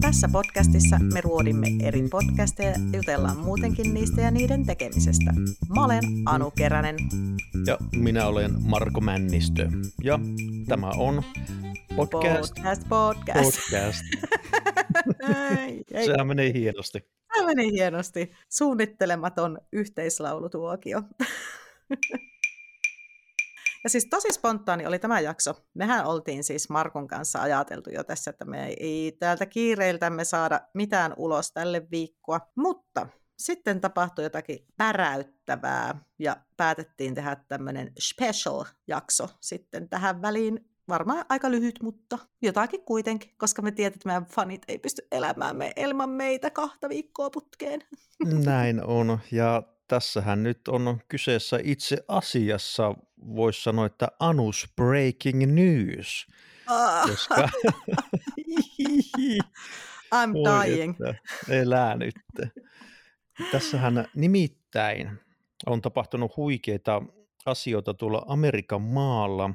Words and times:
Tässä 0.00 0.28
podcastissa 0.32 0.98
me 0.98 1.20
ruodimme 1.20 1.66
eri 1.82 2.08
podcasteja 2.10 2.70
ja 2.70 2.76
jutellaan 2.92 3.38
muutenkin 3.38 3.94
niistä 3.94 4.20
ja 4.20 4.30
niiden 4.30 4.66
tekemisestä. 4.66 5.32
Mä 5.76 5.84
olen 5.84 6.02
Anu 6.26 6.50
Keränen. 6.50 6.96
Ja 7.66 7.78
minä 7.96 8.26
olen 8.26 8.50
Marko 8.64 9.00
Männistö. 9.00 9.68
Ja 10.02 10.18
tämä 10.68 10.90
on 10.96 11.22
podcast. 11.96 12.54
Podcast, 12.54 12.88
podcast. 12.88 13.58
podcast. 13.60 14.04
Sehän 16.06 16.26
menee 16.26 16.52
hienosti. 16.52 17.00
Tämä 17.34 17.46
meni 17.46 17.72
hienosti. 17.72 18.32
Suunnittelematon 18.48 19.58
yhteislaulutuokio. 19.72 21.02
Ja 23.84 23.90
siis 23.90 24.06
tosi 24.10 24.32
spontaani 24.32 24.86
oli 24.86 24.98
tämä 24.98 25.20
jakso. 25.20 25.54
Mehän 25.74 26.06
oltiin 26.06 26.44
siis 26.44 26.70
Markon 26.70 27.08
kanssa 27.08 27.42
ajateltu 27.42 27.90
jo 27.90 28.04
tässä, 28.04 28.30
että 28.30 28.44
me 28.44 28.74
ei 28.80 29.16
täältä 29.18 29.46
kiireiltämme 29.46 30.24
saada 30.24 30.60
mitään 30.74 31.14
ulos 31.16 31.52
tälle 31.52 31.86
viikkoa. 31.90 32.40
Mutta 32.56 33.06
sitten 33.38 33.80
tapahtui 33.80 34.24
jotakin 34.24 34.66
päräyttävää 34.76 36.04
ja 36.18 36.36
päätettiin 36.56 37.14
tehdä 37.14 37.36
tämmöinen 37.48 37.92
special-jakso 38.00 39.28
sitten 39.40 39.88
tähän 39.88 40.22
väliin. 40.22 40.68
Varmaan 40.88 41.24
aika 41.28 41.50
lyhyt, 41.50 41.78
mutta 41.82 42.18
jotakin 42.42 42.84
kuitenkin, 42.84 43.30
koska 43.36 43.62
me 43.62 43.70
tiedät, 43.70 43.94
että 43.94 44.08
meidän 44.08 44.26
fanit 44.26 44.62
ei 44.68 44.78
pysty 44.78 45.06
elämään 45.12 45.56
me 45.56 45.72
ilman 45.76 46.10
meitä 46.10 46.50
kahta 46.50 46.88
viikkoa 46.88 47.30
putkeen. 47.30 47.80
Näin 48.44 48.84
on. 48.84 49.18
Ja 49.32 49.62
tässähän 49.88 50.42
nyt 50.42 50.68
on 50.68 51.00
kyseessä 51.08 51.58
itse 51.62 52.04
asiassa, 52.08 52.94
voisi 53.34 53.62
sanoa, 53.62 53.86
että 53.86 54.08
Anus 54.20 54.68
Breaking 54.76 55.52
News. 55.52 56.26
Ah, 56.66 57.10
Koska 57.10 57.36
I'm 60.14 60.32
Voi 60.32 60.66
dying. 60.66 60.94
että, 61.00 61.14
elää 61.48 61.96
nyt. 61.96 62.14
Tässähän 63.52 64.08
nimittäin 64.14 65.18
on 65.66 65.82
tapahtunut 65.82 66.36
huikeita 66.36 67.02
asioita 67.46 67.94
tuolla 67.94 68.24
Amerikan 68.26 68.82
maalla, 68.82 69.50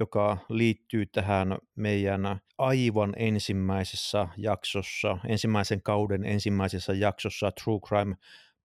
joka 0.00 0.38
liittyy 0.48 1.06
tähän 1.06 1.58
meidän 1.76 2.40
aivan 2.58 3.12
ensimmäisessä 3.16 4.28
jaksossa, 4.36 5.18
ensimmäisen 5.28 5.82
kauden 5.82 6.24
ensimmäisessä 6.24 6.92
jaksossa 6.92 7.52
True 7.64 7.80
Crime 7.88 8.16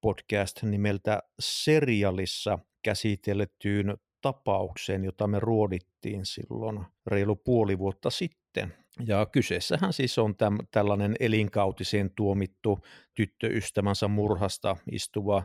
podcast 0.01 0.63
nimeltä 0.63 1.23
Serialissa 1.39 2.59
käsiteltyyn 2.83 3.97
tapaukseen, 4.23 5.03
jota 5.03 5.27
me 5.27 5.39
ruodittiin 5.39 6.25
silloin 6.25 6.85
reilu 7.07 7.35
puoli 7.35 7.79
vuotta 7.79 8.09
sitten. 8.09 8.73
Ja 9.07 9.25
kyseessähän 9.25 9.93
siis 9.93 10.17
on 10.17 10.35
täm, 10.35 10.57
tällainen 10.71 11.15
elinkautiseen 11.19 12.11
tuomittu 12.15 12.79
tyttöystävänsä 13.13 14.07
murhasta 14.07 14.77
istuva 14.91 15.43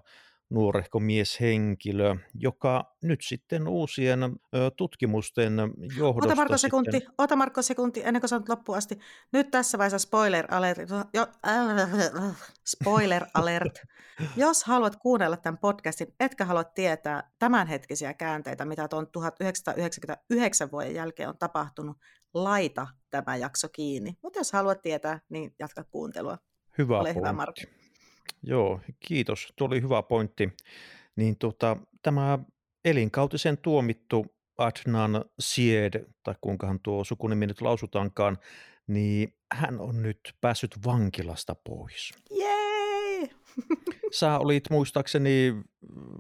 nuorehko 0.51 1.01
mieshenkilö, 1.01 2.17
joka 2.35 2.97
nyt 3.03 3.21
sitten 3.23 3.69
uusien 3.69 4.21
tutkimusten 4.77 5.57
johdosta 5.97 6.27
Ota 6.27 6.35
Marko 6.35 6.57
sitten, 6.57 6.59
sekunti, 6.59 7.07
ota 7.19 7.37
Marko 7.37 7.63
sekunti, 7.63 8.03
ennen 8.05 8.21
kuin 8.21 8.29
sanot 8.29 8.49
loppuun 8.49 8.79
asti. 8.79 8.99
Nyt 9.33 9.51
tässä 9.51 9.79
vaiheessa 9.79 9.99
spoiler 9.99 10.55
alert. 10.55 10.79
Jo, 11.15 11.27
äh, 11.47 12.51
spoiler 12.67 13.25
alert. 13.35 13.79
Jos 14.37 14.65
haluat 14.65 14.97
kuunnella 14.97 15.37
tämän 15.37 15.59
podcastin, 15.59 16.15
etkä 16.21 16.45
halua 16.45 16.65
tietää 16.65 17.31
tämänhetkisiä 17.39 18.15
käänteitä, 18.15 18.65
mitä 18.65 18.89
tuon 18.89 19.07
1999 19.13 20.71
vuoden 20.71 20.95
jälkeen 20.95 21.29
on 21.29 21.39
tapahtunut, 21.39 21.97
laita 22.35 22.87
tämä 23.11 23.37
jakso 23.37 23.69
kiinni. 23.69 24.17
Mutta 24.23 24.41
jos 24.41 24.53
haluat 24.53 24.83
tietää, 24.83 25.21
niin 25.29 25.55
jatka 25.59 25.85
kuuntelua. 25.85 26.39
Hyvä 26.79 26.99
Ole 26.99 27.15
hyvä, 27.15 27.21
pointti. 27.21 27.37
Marko. 27.37 27.78
Joo, 28.43 28.81
kiitos. 29.01 29.53
Tuo 29.57 29.67
oli 29.67 29.83
hyvä 29.83 30.03
pointti. 30.03 30.53
Niin 31.17 31.37
tota, 31.37 31.77
tämä 32.03 32.39
elinkautisen 32.85 33.59
tuomittu 33.59 34.27
Adnan 34.59 35.25
Syed, 35.39 36.05
tai 36.23 36.35
kuinkahan 36.41 36.81
tuo 36.81 37.05
sukunimi 37.05 37.47
nyt 37.47 37.61
lausutaankaan, 37.61 38.39
niin 38.87 39.35
hän 39.53 39.81
on 39.81 40.03
nyt 40.03 40.21
päässyt 40.41 40.77
vankilasta 40.85 41.55
pois. 41.55 42.13
Jee! 42.31 43.31
Sä 44.19 44.39
olit 44.39 44.65
muistaakseni 44.71 45.55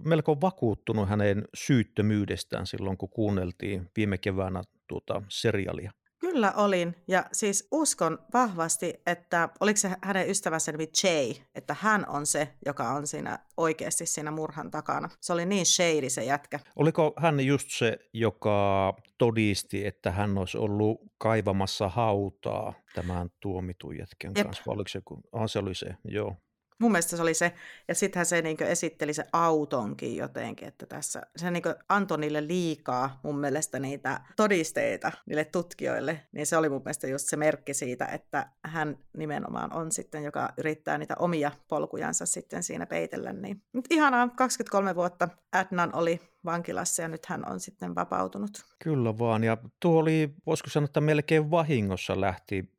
melko 0.04 0.40
vakuuttunut 0.40 1.08
hänen 1.08 1.44
syyttömyydestään 1.54 2.66
silloin, 2.66 2.96
kun 2.96 3.08
kuunneltiin 3.08 3.90
viime 3.96 4.18
keväänä 4.18 4.62
tuota 4.86 5.22
serialia. 5.28 5.92
Kyllä 6.32 6.52
olin, 6.52 6.96
ja 7.08 7.24
siis 7.32 7.68
uskon 7.70 8.18
vahvasti, 8.34 8.94
että 9.06 9.48
oliko 9.60 9.76
se 9.76 9.90
hänen 10.02 10.30
ystävänsä 10.30 10.72
nimi 10.72 10.88
Jay, 11.04 11.34
että 11.54 11.76
hän 11.80 12.08
on 12.08 12.26
se, 12.26 12.48
joka 12.66 12.88
on 12.88 13.06
siinä 13.06 13.38
oikeasti 13.56 14.06
siinä 14.06 14.30
murhan 14.30 14.70
takana. 14.70 15.08
Se 15.20 15.32
oli 15.32 15.46
niin 15.46 15.66
shady 15.66 16.10
se 16.10 16.24
jätkä. 16.24 16.60
Oliko 16.76 17.12
hän 17.16 17.40
just 17.40 17.68
se, 17.70 17.98
joka 18.12 18.94
todisti, 19.18 19.86
että 19.86 20.10
hän 20.10 20.38
olisi 20.38 20.58
ollut 20.58 21.00
kaivamassa 21.18 21.88
hautaa 21.88 22.74
tämän 22.94 23.30
tuomitun 23.40 23.98
jätkän 23.98 24.32
Jep. 24.36 24.46
kanssa? 24.46 24.62
Vai 24.66 24.74
oliko 24.74 24.88
se, 24.88 25.00
kun... 25.04 25.20
ah, 25.32 25.42
se 25.46 25.58
oli 25.58 25.74
se, 25.74 25.86
joo. 26.04 26.36
Mun 26.78 26.92
mielestä 26.92 27.16
se 27.16 27.22
oli 27.22 27.34
se, 27.34 27.52
ja 27.88 27.94
sittenhän 27.94 28.26
se 28.26 28.42
niin 28.42 28.62
esitteli 28.62 29.14
se 29.14 29.24
autonkin 29.32 30.16
jotenkin, 30.16 30.68
että 30.68 30.86
tässä 30.86 31.22
se 31.36 31.50
niin 31.50 31.62
antoi 31.88 32.18
niille 32.18 32.46
liikaa 32.46 33.20
mun 33.22 33.38
mielestä 33.38 33.78
niitä 33.78 34.20
todisteita 34.36 35.12
niille 35.26 35.44
tutkijoille, 35.44 36.20
niin 36.32 36.46
se 36.46 36.56
oli 36.56 36.68
mun 36.68 36.82
mielestä 36.84 37.06
just 37.06 37.28
se 37.28 37.36
merkki 37.36 37.74
siitä, 37.74 38.06
että 38.06 38.50
hän 38.64 38.98
nimenomaan 39.16 39.72
on 39.72 39.92
sitten, 39.92 40.24
joka 40.24 40.52
yrittää 40.56 40.98
niitä 40.98 41.14
omia 41.18 41.50
polkujansa 41.68 42.26
sitten 42.26 42.62
siinä 42.62 42.86
peitellä. 42.86 43.32
Niin. 43.32 43.62
Nyt 43.72 43.84
ihanaa, 43.90 44.28
23 44.28 44.94
vuotta 44.94 45.28
Adnan 45.52 45.94
oli 45.94 46.20
vankilassa 46.44 47.02
ja 47.02 47.08
nyt 47.08 47.26
hän 47.26 47.50
on 47.50 47.60
sitten 47.60 47.94
vapautunut. 47.94 48.50
Kyllä 48.78 49.18
vaan, 49.18 49.44
ja 49.44 49.56
tuo 49.80 50.00
oli, 50.00 50.34
voisiko 50.46 50.70
sanoa, 50.70 50.84
että 50.84 51.00
melkein 51.00 51.50
vahingossa 51.50 52.20
lähti 52.20 52.72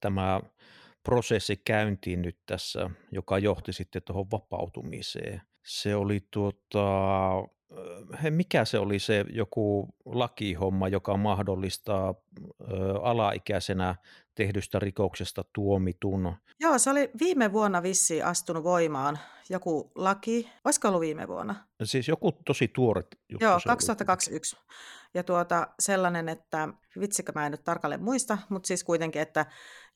tämä 0.00 0.40
prosessi 1.06 1.56
käyntiin 1.56 2.22
nyt 2.22 2.38
tässä, 2.46 2.90
joka 3.12 3.38
johti 3.38 3.72
sitten 3.72 4.02
tuohon 4.02 4.30
vapautumiseen. 4.30 5.42
Se 5.66 5.96
oli 5.96 6.26
tuota, 6.30 7.38
ö, 7.38 8.30
mikä 8.30 8.64
se 8.64 8.78
oli 8.78 8.98
se 8.98 9.24
joku 9.30 9.88
lakihomma, 10.04 10.88
joka 10.88 11.16
mahdollistaa 11.16 12.14
ö, 12.60 13.00
alaikäisenä 13.02 13.94
tehdystä 14.34 14.78
rikoksesta 14.78 15.44
tuomitun. 15.52 16.36
Joo, 16.60 16.78
se 16.78 16.90
oli 16.90 17.10
viime 17.20 17.52
vuonna 17.52 17.82
vissi 17.82 18.22
astunut 18.22 18.64
voimaan 18.64 19.18
joku 19.50 19.92
laki. 19.94 20.48
Olisiko 20.64 20.88
ollut 20.88 21.00
viime 21.00 21.28
vuonna? 21.28 21.66
Siis 21.82 22.08
joku 22.08 22.32
tosi 22.32 22.68
tuore 22.68 23.02
juttu. 23.28 23.44
Joo, 23.44 23.60
se 23.60 23.68
oli. 23.68 23.72
2021. 25.16 25.18
Ja 25.18 25.22
tuota, 25.22 25.74
sellainen, 25.80 26.28
että 26.28 26.68
vitsikö 27.00 27.32
mä 27.34 27.46
en 27.46 27.52
nyt 27.52 27.64
tarkalleen 27.64 28.02
muista, 28.02 28.38
mutta 28.48 28.66
siis 28.66 28.84
kuitenkin, 28.84 29.22
että 29.22 29.46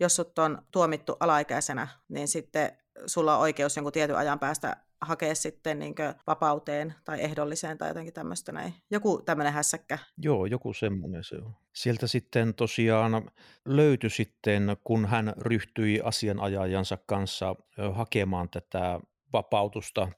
jos 0.01 0.17
sut 0.17 0.39
on 0.39 0.63
tuomittu 0.71 1.17
alaikäisenä, 1.21 1.89
niin 2.09 2.29
sitten 2.29 2.73
sulla 3.07 3.35
on 3.35 3.41
oikeus 3.41 3.77
jonkun 3.77 3.93
tietyn 3.93 4.17
ajan 4.17 4.39
päästä 4.39 4.77
hakea 5.01 5.35
sitten 5.35 5.79
niin 5.79 5.95
vapauteen 6.27 6.95
tai 7.05 7.21
ehdolliseen 7.21 7.79
tai 7.79 7.89
jotenkin 7.89 8.15
tämmöistä 8.15 8.53
näin. 8.53 8.75
Joku 8.91 9.23
tämmöinen 9.23 9.53
hässäkkä. 9.53 9.99
Joo, 10.19 10.47
joku 10.47 10.73
semmoinen 10.73 11.25
se 11.25 11.37
on. 11.37 11.57
Sieltä 11.75 12.07
sitten 12.07 12.55
tosiaan 12.55 13.31
löytyi 13.65 14.11
sitten, 14.11 14.77
kun 14.85 15.07
hän 15.07 15.33
ryhtyi 15.37 16.01
asianajajansa 16.05 16.99
kanssa 17.07 17.57
hakemaan 17.93 18.49
tätä 18.49 19.01
vapautusta 19.33 20.09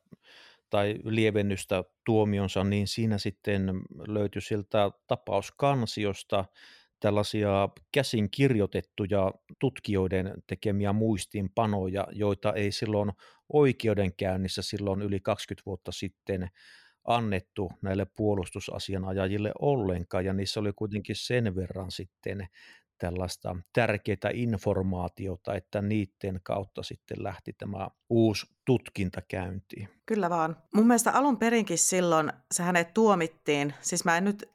tai 0.73 0.99
lievennystä 1.05 1.85
tuomionsa, 2.07 2.65
niin 2.65 2.89
siinä 2.89 3.19
sitten 3.19 3.81
löytyi 4.09 4.43
sieltä 4.43 4.91
tapauskansiosta 5.07 6.45
tällaisia 7.01 7.69
käsin 7.95 8.31
kirjoitettuja 8.31 9.33
tutkijoiden 9.61 10.35
tekemiä 10.47 10.93
muistiinpanoja, 10.93 12.07
joita 12.13 12.53
ei 12.53 12.73
silloin 12.73 13.13
oikeudenkäynnissä 13.53 14.63
silloin 14.63 15.03
yli 15.03 15.21
20 15.21 15.63
vuotta 15.67 15.93
sitten 15.93 16.49
annettu 17.05 17.71
näille 17.83 18.07
puolustusasianajajille 18.17 19.53
ollenkaan, 19.59 20.25
ja 20.25 20.33
niissä 20.33 20.61
oli 20.61 20.73
kuitenkin 20.77 21.17
sen 21.17 21.57
verran 21.57 21.91
sitten 21.91 22.49
tällaista 22.99 23.57
tärkeää 23.73 24.31
informaatiota, 24.35 25.55
että 25.55 25.83
niiden 25.83 26.41
kautta 26.43 26.83
sitten 26.83 27.25
lähti 27.25 27.53
tämä 27.53 27.89
uusi 28.13 28.47
tutkinta 28.65 29.23
käyntiin. 29.29 29.89
Kyllä 30.07 30.31
vaan. 30.31 30.57
Mun 30.75 30.87
mielestä 30.87 31.13
alun 31.13 31.37
perinkin 31.37 31.79
silloin 31.79 32.33
se 32.53 32.63
hänet 32.63 32.95
tuomittiin, 32.95 33.75
siis 33.81 34.05
mä 34.05 34.17
en 34.17 34.25
nyt, 34.25 34.51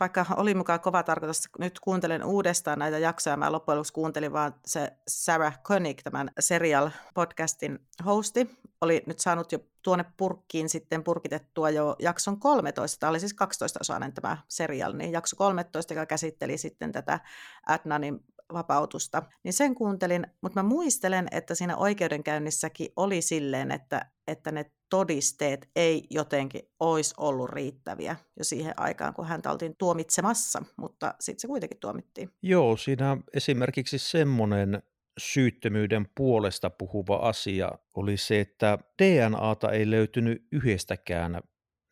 vaikka 0.00 0.26
oli 0.36 0.54
mukaan 0.54 0.80
kova 0.80 1.02
tarkoitus, 1.02 1.48
nyt 1.58 1.80
kuuntelen 1.80 2.24
uudestaan 2.24 2.78
näitä 2.78 2.98
jaksoja, 2.98 3.36
mä 3.36 3.52
loppujen 3.52 3.76
lopuksi 3.76 3.92
kuuntelin 3.92 4.32
vaan 4.32 4.54
se 4.66 4.92
Sarah 5.08 5.62
Koenig, 5.62 6.02
tämän 6.02 6.30
serial 6.38 6.90
podcastin 7.14 7.78
hosti, 8.04 8.50
oli 8.80 9.02
nyt 9.06 9.18
saanut 9.18 9.52
jo 9.52 9.58
tuonne 9.82 10.04
purkkiin 10.16 10.68
sitten 10.68 11.04
purkitettua 11.04 11.70
jo 11.70 11.96
jakson 11.98 12.40
13, 12.40 13.00
tämä 13.00 13.10
oli 13.10 13.20
siis 13.20 13.36
12-osainen 13.42 14.12
tämä 14.12 14.38
serial, 14.48 14.92
niin 14.92 15.12
jakso 15.12 15.36
13, 15.36 15.94
joka 15.94 16.06
käsitteli 16.06 16.58
sitten 16.58 16.92
tätä 16.92 17.20
Adnanin 17.66 18.24
vapautusta, 18.52 19.22
niin 19.44 19.52
sen 19.52 19.74
kuuntelin, 19.74 20.26
mutta 20.40 20.62
mä 20.62 20.68
muistelen, 20.68 21.26
että 21.30 21.54
siinä 21.54 21.76
oikeudenkäynnissäkin 21.76 22.88
oli 22.96 23.22
silleen, 23.22 23.70
että, 23.70 24.10
että 24.26 24.52
ne 24.52 24.64
todisteet 24.90 25.70
ei 25.76 26.06
jotenkin 26.10 26.62
olisi 26.80 27.14
ollut 27.16 27.50
riittäviä 27.50 28.16
jo 28.38 28.44
siihen 28.44 28.74
aikaan, 28.76 29.14
kun 29.14 29.26
häntä 29.26 29.50
oltiin 29.50 29.76
tuomitsemassa, 29.78 30.62
mutta 30.76 31.14
sitten 31.20 31.40
se 31.40 31.48
kuitenkin 31.48 31.80
tuomittiin. 31.80 32.30
Joo, 32.42 32.76
siinä 32.76 33.16
esimerkiksi 33.34 33.98
semmoinen 33.98 34.82
syyttömyyden 35.18 36.08
puolesta 36.16 36.70
puhuva 36.70 37.16
asia 37.16 37.72
oli 37.94 38.16
se, 38.16 38.40
että 38.40 38.78
DNAta 39.02 39.70
ei 39.70 39.90
löytynyt 39.90 40.46
yhdestäkään 40.52 41.40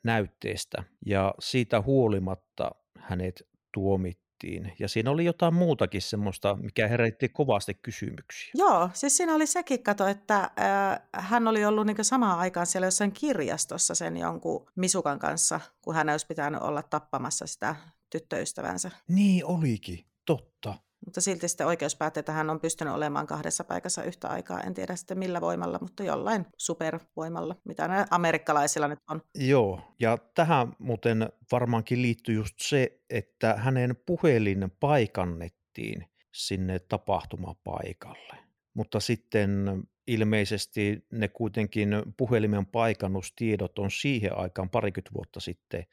näytteestä 0.04 0.84
ja 1.06 1.34
siitä 1.40 1.80
huolimatta 1.80 2.70
hänet 2.98 3.48
tuomittiin. 3.74 4.29
Ja 4.78 4.88
siinä 4.88 5.10
oli 5.10 5.24
jotain 5.24 5.54
muutakin 5.54 6.02
semmoista, 6.02 6.56
mikä 6.56 6.88
herätti 6.88 7.28
kovasti 7.28 7.74
kysymyksiä. 7.74 8.50
Joo, 8.54 8.90
siis 8.92 9.16
siinä 9.16 9.34
oli 9.34 9.46
sekin 9.46 9.82
kato, 9.82 10.06
että 10.06 10.38
äh, 10.38 11.00
hän 11.12 11.48
oli 11.48 11.64
ollut 11.64 11.86
niin 11.86 12.04
samaan 12.04 12.38
aikaan 12.38 12.66
siellä 12.66 12.86
jossain 12.86 13.12
kirjastossa 13.12 13.94
sen 13.94 14.16
jonkun 14.16 14.66
Misukan 14.76 15.18
kanssa, 15.18 15.60
kun 15.82 15.94
hän 15.94 16.08
olisi 16.08 16.26
pitänyt 16.26 16.62
olla 16.62 16.82
tappamassa 16.82 17.46
sitä 17.46 17.76
tyttöystävänsä. 18.10 18.90
Niin 19.08 19.44
olikin, 19.44 20.04
totta. 20.24 20.74
Mutta 21.04 21.20
silti 21.20 21.48
sitten 21.48 21.66
oikeus 21.66 21.98
että 22.16 22.32
hän 22.32 22.50
on 22.50 22.60
pystynyt 22.60 22.94
olemaan 22.94 23.26
kahdessa 23.26 23.64
paikassa 23.64 24.04
yhtä 24.04 24.28
aikaa. 24.28 24.60
En 24.60 24.74
tiedä 24.74 24.96
sitten 24.96 25.18
millä 25.18 25.40
voimalla, 25.40 25.78
mutta 25.80 26.02
jollain 26.02 26.46
supervoimalla, 26.56 27.56
mitä 27.64 27.88
nämä 27.88 28.06
amerikkalaisilla 28.10 28.88
nyt 28.88 28.98
on. 29.10 29.22
Joo, 29.34 29.80
ja 30.00 30.18
tähän 30.34 30.72
muuten 30.78 31.28
varmaankin 31.52 32.02
liittyy 32.02 32.34
just 32.34 32.54
se, 32.60 33.00
että 33.10 33.54
hänen 33.54 33.96
puhelin 34.06 34.72
paikannettiin 34.80 36.06
sinne 36.34 36.78
tapahtumapaikalle. 36.78 38.36
Mutta 38.74 39.00
sitten 39.00 39.82
ilmeisesti 40.06 41.06
ne 41.12 41.28
kuitenkin 41.28 41.88
puhelimen 42.16 42.66
paikannustiedot 42.66 43.78
on 43.78 43.90
siihen 43.90 44.38
aikaan 44.38 44.70
parikymmentä 44.70 45.10
vuotta 45.14 45.40
sitten 45.40 45.86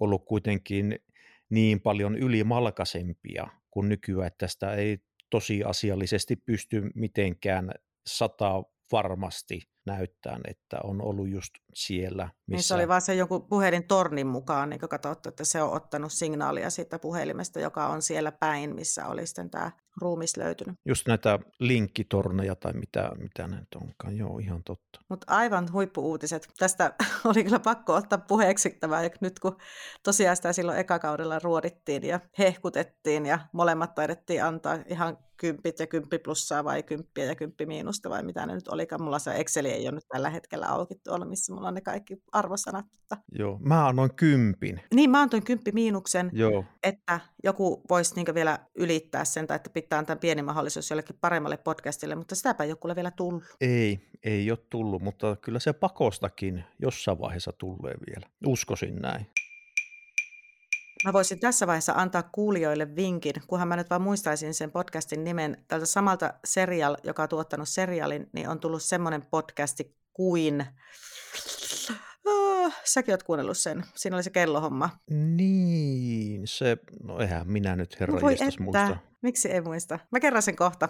ollut 0.00 0.24
kuitenkin 0.24 0.98
niin 1.50 1.80
paljon 1.80 2.18
ylimalkaisempia 2.18 3.48
kuin 3.74 3.88
nykyään, 3.88 4.26
että 4.26 4.38
tästä 4.38 4.74
ei 4.74 4.98
tosiasiallisesti 5.30 6.36
pysty 6.36 6.90
mitenkään 6.94 7.70
sata 8.06 8.62
varmasti 8.92 9.60
näyttää, 9.86 10.38
että 10.48 10.78
on 10.84 11.02
ollut 11.02 11.28
just 11.28 11.54
siellä. 11.74 12.24
Missä... 12.24 12.40
Niin 12.46 12.62
se 12.62 12.74
oli 12.74 12.88
vaan 12.88 13.02
se 13.02 13.14
joku 13.14 13.40
puhelin 13.40 13.84
tornin 13.84 14.26
mukaan, 14.26 14.70
niin 14.70 14.80
katsottu, 14.80 15.28
että 15.28 15.44
se 15.44 15.62
on 15.62 15.72
ottanut 15.72 16.12
signaalia 16.12 16.70
siitä 16.70 16.98
puhelimesta, 16.98 17.60
joka 17.60 17.86
on 17.86 18.02
siellä 18.02 18.32
päin, 18.32 18.74
missä 18.74 19.06
oli 19.06 19.26
sitten 19.26 19.50
tämä 19.50 19.70
ruumis 20.00 20.36
löytynyt. 20.36 20.76
Just 20.84 21.08
näitä 21.08 21.38
linkkitorneja 21.58 22.54
tai 22.54 22.72
mitä, 22.72 23.10
mitä 23.18 23.46
ne 23.46 23.66
onkaan, 23.82 24.16
joo 24.16 24.38
ihan 24.38 24.62
totta. 24.64 25.00
Mutta 25.08 25.34
aivan 25.34 25.72
huippuuutiset. 25.72 26.48
Tästä 26.58 26.94
oli 27.28 27.44
kyllä 27.44 27.58
pakko 27.58 27.94
ottaa 27.94 28.18
puheeksi 28.18 28.70
tämä, 28.70 29.00
nyt 29.20 29.38
kun 29.38 29.56
tosiaan 30.02 30.36
sitä 30.36 30.52
silloin 30.52 30.78
ekakaudella 30.78 31.38
ruodittiin 31.38 32.02
ja 32.02 32.20
hehkutettiin 32.38 33.26
ja 33.26 33.38
molemmat 33.52 33.94
taidettiin 33.94 34.44
antaa 34.44 34.78
ihan 34.86 35.18
kympit 35.36 35.78
ja 35.78 35.86
kymppi 35.86 36.18
plussaa 36.18 36.64
vai 36.64 36.82
kymppiä 36.82 37.24
ja 37.24 37.34
kymppi 37.34 37.66
miinusta 37.66 38.10
vai 38.10 38.22
mitä 38.22 38.46
ne 38.46 38.54
nyt 38.54 38.68
olikaan. 38.68 39.02
Mulla 39.02 39.18
se 39.18 39.34
Exceli 39.34 39.72
ei 39.74 39.88
ole 39.88 39.94
nyt 39.94 40.08
tällä 40.08 40.30
hetkellä 40.30 40.66
auki 40.68 40.94
tuolla, 41.04 41.24
missä 41.24 41.54
mulla 41.54 41.68
on 41.68 41.74
ne 41.74 41.80
kaikki 41.80 42.16
arvosanat. 42.32 42.86
Mutta... 42.92 43.16
Joo, 43.38 43.58
mä 43.62 43.86
annoin 43.86 44.14
kympin. 44.14 44.80
Niin, 44.94 45.10
mä 45.10 45.20
antoin 45.20 45.44
kymppi 45.44 45.72
miinuksen, 45.72 46.30
Joo. 46.32 46.64
että 46.82 47.20
joku 47.44 47.82
voisi 47.90 48.14
niin 48.14 48.34
vielä 48.34 48.58
ylittää 48.74 49.24
sen 49.24 49.46
tai 49.46 49.56
että 49.56 49.70
pitää 49.70 49.98
antaa 49.98 50.16
pieni 50.16 50.42
mahdollisuus 50.42 50.90
jollekin 50.90 51.16
paremmalle 51.20 51.56
podcastille, 51.56 52.14
mutta 52.14 52.34
sitäpä 52.34 52.64
ei 52.64 52.70
ole 52.70 52.78
kuule 52.78 52.96
vielä 52.96 53.10
tullut. 53.10 53.44
Ei, 53.60 54.00
ei 54.22 54.50
ole 54.50 54.58
tullut, 54.70 55.02
mutta 55.02 55.36
kyllä 55.36 55.58
se 55.58 55.72
pakostakin 55.72 56.64
jossain 56.78 57.18
vaiheessa 57.18 57.52
tulee 57.58 57.94
vielä. 58.06 58.26
Uskoisin 58.46 58.96
näin. 58.96 59.26
Mä 61.04 61.12
voisin 61.12 61.40
tässä 61.40 61.66
vaiheessa 61.66 61.92
antaa 61.92 62.22
kuulijoille 62.22 62.96
vinkin, 62.96 63.34
kunhan 63.46 63.68
mä 63.68 63.76
nyt 63.76 63.90
vaan 63.90 64.02
muistaisin 64.02 64.54
sen 64.54 64.70
podcastin 64.70 65.24
nimen. 65.24 65.64
Tältä 65.68 65.86
samalta 65.86 66.34
serial, 66.44 66.96
joka 67.02 67.22
on 67.22 67.28
tuottanut 67.28 67.68
serialin, 67.68 68.30
niin 68.32 68.48
on 68.48 68.60
tullut 68.60 68.82
semmoinen 68.82 69.22
podcasti 69.22 69.96
kuin... 70.12 70.66
Oh, 72.64 72.74
säkin 72.84 73.14
oot 73.14 73.22
kuunnellut 73.22 73.58
sen. 73.58 73.84
Siinä 73.94 74.16
oli 74.16 74.22
se 74.22 74.30
kellohomma. 74.30 74.90
Niin, 75.10 76.42
se... 76.44 76.76
No 77.02 77.18
eihän 77.18 77.48
minä 77.50 77.76
nyt 77.76 78.00
herra 78.00 78.14
no 78.14 78.20
muista. 78.20 78.44
Miksi 79.22 79.50
ei 79.50 79.60
muista? 79.60 79.98
Mä 80.10 80.20
kerron 80.20 80.42
sen 80.42 80.56
kohta. 80.56 80.88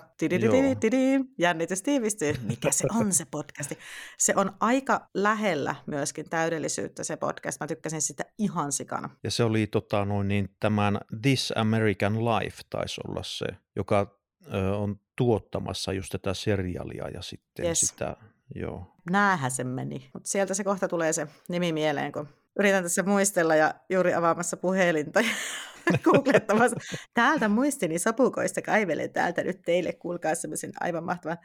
Jännitys 1.39 1.83
tiivistyy. 1.83 2.35
Mikä 2.43 2.71
se 2.71 2.87
on 3.01 3.13
se 3.13 3.25
podcasti? 3.31 3.79
Se 4.19 4.33
on 4.37 4.53
aika 4.61 5.09
lähellä 5.15 5.75
myöskin 5.87 6.31
täydellisyyttä 6.31 7.05
se 7.05 7.17
podcast. 7.17 7.61
Mä 7.61 7.67
tykkäsin 7.67 8.03
sitä 8.03 8.25
ihan 8.39 8.73
sikana. 8.73 9.11
Ja 9.25 9.31
se 9.31 9.45
oli 9.45 9.67
tota, 9.67 10.05
noin, 10.05 10.29
niin, 10.29 10.49
tämän 10.61 10.99
This 11.23 11.53
American 11.57 12.25
Life 12.25 12.57
taisi 12.71 13.01
olla 13.09 13.23
se, 13.23 13.47
joka 13.77 14.19
ö, 14.55 14.77
on 14.77 15.01
tuottamassa 15.17 15.93
just 15.93 16.13
tätä 16.13 16.35
seriaalia 16.35 17.09
ja 17.09 17.23
sitten 17.23 17.67
yes. 17.67 17.81
sitä, 17.81 18.17
joo. 18.55 18.95
Näähän 19.11 19.51
se 19.51 19.65
meni. 19.65 20.11
Mutta 20.15 20.29
sieltä 20.29 20.55
se 20.55 20.65
kohta 20.65 20.89
tulee 20.89 21.13
se 21.13 21.27
nimi 21.49 21.73
mieleen, 21.73 22.13
kun 22.13 22.29
yritän 22.59 22.83
tässä 22.83 23.03
muistella 23.03 23.55
ja 23.55 23.75
juuri 23.91 24.15
avaamassa 24.15 24.57
puhelinta 24.57 25.21
googlettamassa. 26.05 26.77
Täältä 27.15 27.49
muistini 27.49 27.99
sapukoista 27.99 28.63
kaivelen 28.63 29.13
täältä 29.13 29.43
nyt 29.43 29.63
teille, 29.63 29.93
kuulkaa 29.93 30.35
semmoisen 30.35 30.73
aivan 30.81 31.05
mahtavan. 31.05 31.39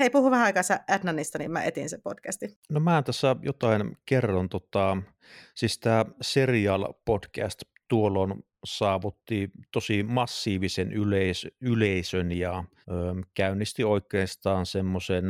Hei, 0.00 0.10
puhu 0.10 0.30
vähän 0.30 0.44
aikaa 0.46 0.62
Adnanista, 0.88 1.38
niin 1.38 1.50
mä 1.50 1.62
etin 1.62 1.88
se 1.88 1.98
podcasti. 1.98 2.58
No 2.70 2.80
mä 2.80 3.02
tässä 3.02 3.36
jotain 3.42 3.96
kerron. 4.06 4.48
Tota, 4.48 4.96
siis 5.54 5.78
tämä 5.78 6.04
Serial 6.20 6.92
podcast 7.04 7.62
tuolloin 7.88 8.44
saavutti 8.64 9.50
tosi 9.72 10.02
massiivisen 10.02 10.92
yleis- 10.92 11.48
yleisön 11.60 12.32
ja 12.32 12.64
ö, 12.90 12.92
käynnisti 13.34 13.84
oikeastaan 13.84 14.66
semmoisen 14.66 15.24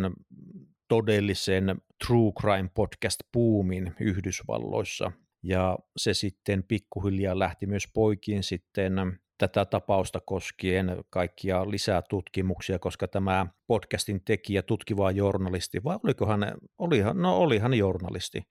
todellisen 0.88 1.77
true 2.06 2.33
crime 2.41 2.71
podcast 2.75 3.21
boomin 3.33 3.94
Yhdysvalloissa– 4.00 5.12
ja 5.49 5.79
se 5.97 6.15
sitten 6.15 6.62
pikkuhiljaa 6.62 7.38
lähti 7.38 7.67
myös 7.67 7.88
poikiin 7.94 8.43
sitten 8.43 8.93
tätä 9.38 9.65
tapausta 9.65 10.21
koskien 10.21 11.05
kaikkia 11.11 11.71
lisää 11.71 12.03
tutkimuksia, 12.03 12.79
koska 12.79 13.09
tämä 13.09 13.47
podcastin 13.67 14.25
tekijä, 14.25 14.62
tutkiva 14.62 15.11
journalisti, 15.11 15.85
vai 15.85 15.99
olikohan, 16.05 16.40
olihan, 16.78 17.19
no 17.19 17.37
olihan 17.37 17.75
journalisti, 17.75 18.43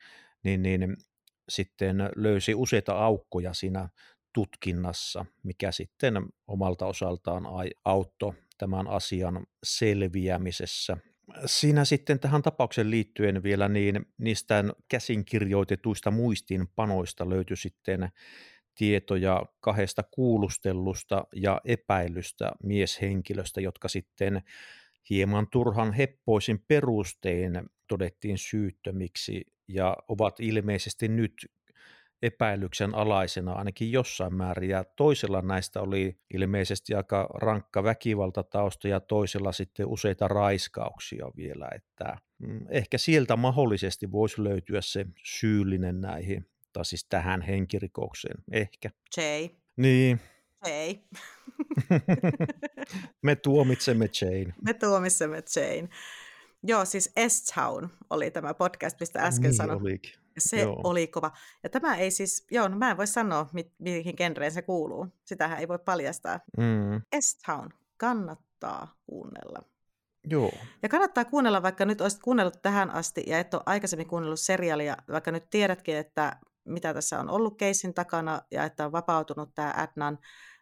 niin, 0.44 0.62
niin 0.62 0.98
sitten 1.50 1.98
löysi 2.15 2.56
useita 2.56 2.94
aukkoja 2.94 3.54
siinä 3.54 3.89
tutkinnassa, 4.34 5.25
mikä 5.44 5.72
sitten 5.72 6.13
omalta 6.48 6.86
osaltaan 6.86 7.44
auttoi 7.86 8.34
tämän 8.58 8.88
asian 8.88 9.46
selviämisessä 9.63 10.98
siinä 11.46 11.86
sitten 11.86 12.20
tähän 12.20 12.41
tapaukseen 12.41 12.91
liittyen 12.91 13.44
vielä, 13.44 13.70
niin 13.70 14.05
niistä 14.17 14.63
käsinkirjoitetuista 14.89 16.12
muistinpanoista 16.12 17.29
löytyi 17.29 17.58
sitten 17.58 18.10
tietoja 18.75 19.46
kahdesta 19.60 20.03
kuulustellusta 20.03 21.27
ja 21.36 21.62
epäilystä 21.65 22.51
mieshenkilöstä, 22.63 23.62
jotka 23.62 23.88
sitten 23.88 24.41
hieman 25.10 25.48
turhan 25.51 25.94
heppoisin 25.94 26.63
perustein 26.67 27.70
todettiin 27.88 28.38
syyttömiksi 28.38 29.41
ja 29.67 29.98
ovat 30.08 30.39
ilmeisesti 30.39 31.08
nyt 31.08 31.34
epäilyksen 32.25 32.96
alaisena 32.96 33.51
ainakin 33.51 33.91
jossain 33.91 34.36
määrin, 34.36 34.70
ja 34.70 34.84
toisella 34.84 35.41
näistä 35.41 35.82
oli 35.82 36.17
ilmeisesti 36.34 36.96
aika 36.96 37.29
rankka 37.34 37.84
väkivaltatausta, 37.84 38.88
ja 38.88 39.00
toisella 39.00 39.51
sitten 39.51 39.88
useita 39.88 40.27
raiskauksia 40.27 41.32
vielä, 41.38 41.70
että 41.75 42.17
mm, 42.39 42.65
ehkä 42.70 42.98
sieltä 42.98 43.36
mahdollisesti 43.36 44.12
voisi 44.12 44.44
löytyä 44.44 44.82
se 44.82 45.05
syyllinen 45.24 46.01
näihin, 46.01 46.50
tai 46.74 46.86
siis 46.86 47.05
tähän 47.10 47.41
henkirikokseen, 47.41 48.44
ehkä. 48.51 48.89
Jay. 49.17 49.50
Niin. 49.77 50.20
Jay. 50.67 50.96
Me 53.25 53.36
tuomitsemme 53.36 54.10
Jane. 54.22 54.53
Me 54.65 54.74
tuomitsemme 54.74 55.44
Jane. 55.55 55.89
Joo, 56.63 56.86
siis 56.86 57.13
S-Town 57.27 57.89
oli 58.10 58.32
tämä 58.32 58.53
podcast, 58.53 59.00
mistä 59.00 59.20
äsken 59.20 59.44
niin 59.44 59.58
sanoin. 59.58 59.82
Olikin. 59.82 60.25
Se 60.39 60.62
joo. 60.62 60.82
oli 60.84 61.08
kova. 61.08 61.32
Ja 61.63 61.70
tämä 61.70 61.96
ei 61.96 62.12
siis, 62.12 62.48
joo, 62.51 62.68
no 62.68 62.77
mä 62.77 62.92
en 62.92 62.98
voi 62.98 63.08
sanoa, 63.08 63.50
mi- 63.54 63.74
mihin 63.80 64.13
genreen 64.18 64.51
se 64.51 64.62
kuuluu. 64.62 65.08
Sitähän 65.25 65.60
ei 65.60 65.68
voi 65.68 65.80
paljastaa. 65.80 66.39
Mm. 66.58 67.01
S-Town 67.20 67.70
kannattaa 67.98 68.96
kuunnella. 69.06 69.63
Joo. 70.27 70.51
Ja 70.84 70.89
kannattaa 70.89 71.25
kuunnella, 71.25 71.63
vaikka 71.63 71.86
nyt 71.86 72.01
olisit 72.01 72.22
kuunnellut 72.24 72.62
tähän 72.62 72.89
asti 72.89 73.24
ja 73.27 73.39
et 73.39 73.54
ole 73.54 73.63
aikaisemmin 73.65 74.08
kuunnellut 74.08 74.39
seriaalia, 74.39 74.98
vaikka 75.12 75.32
nyt 75.32 75.50
tiedätkin, 75.50 75.98
että 75.98 76.38
mitä 76.65 76.94
tässä 76.94 77.20
on 77.20 77.30
ollut 77.30 77.58
keisin 77.58 77.94
takana 77.94 78.42
ja 78.51 78.63
että 78.63 78.86
on 78.86 78.92
vapautunut 78.92 79.56
tämä 79.56 79.74
Adnan, 79.77 80.20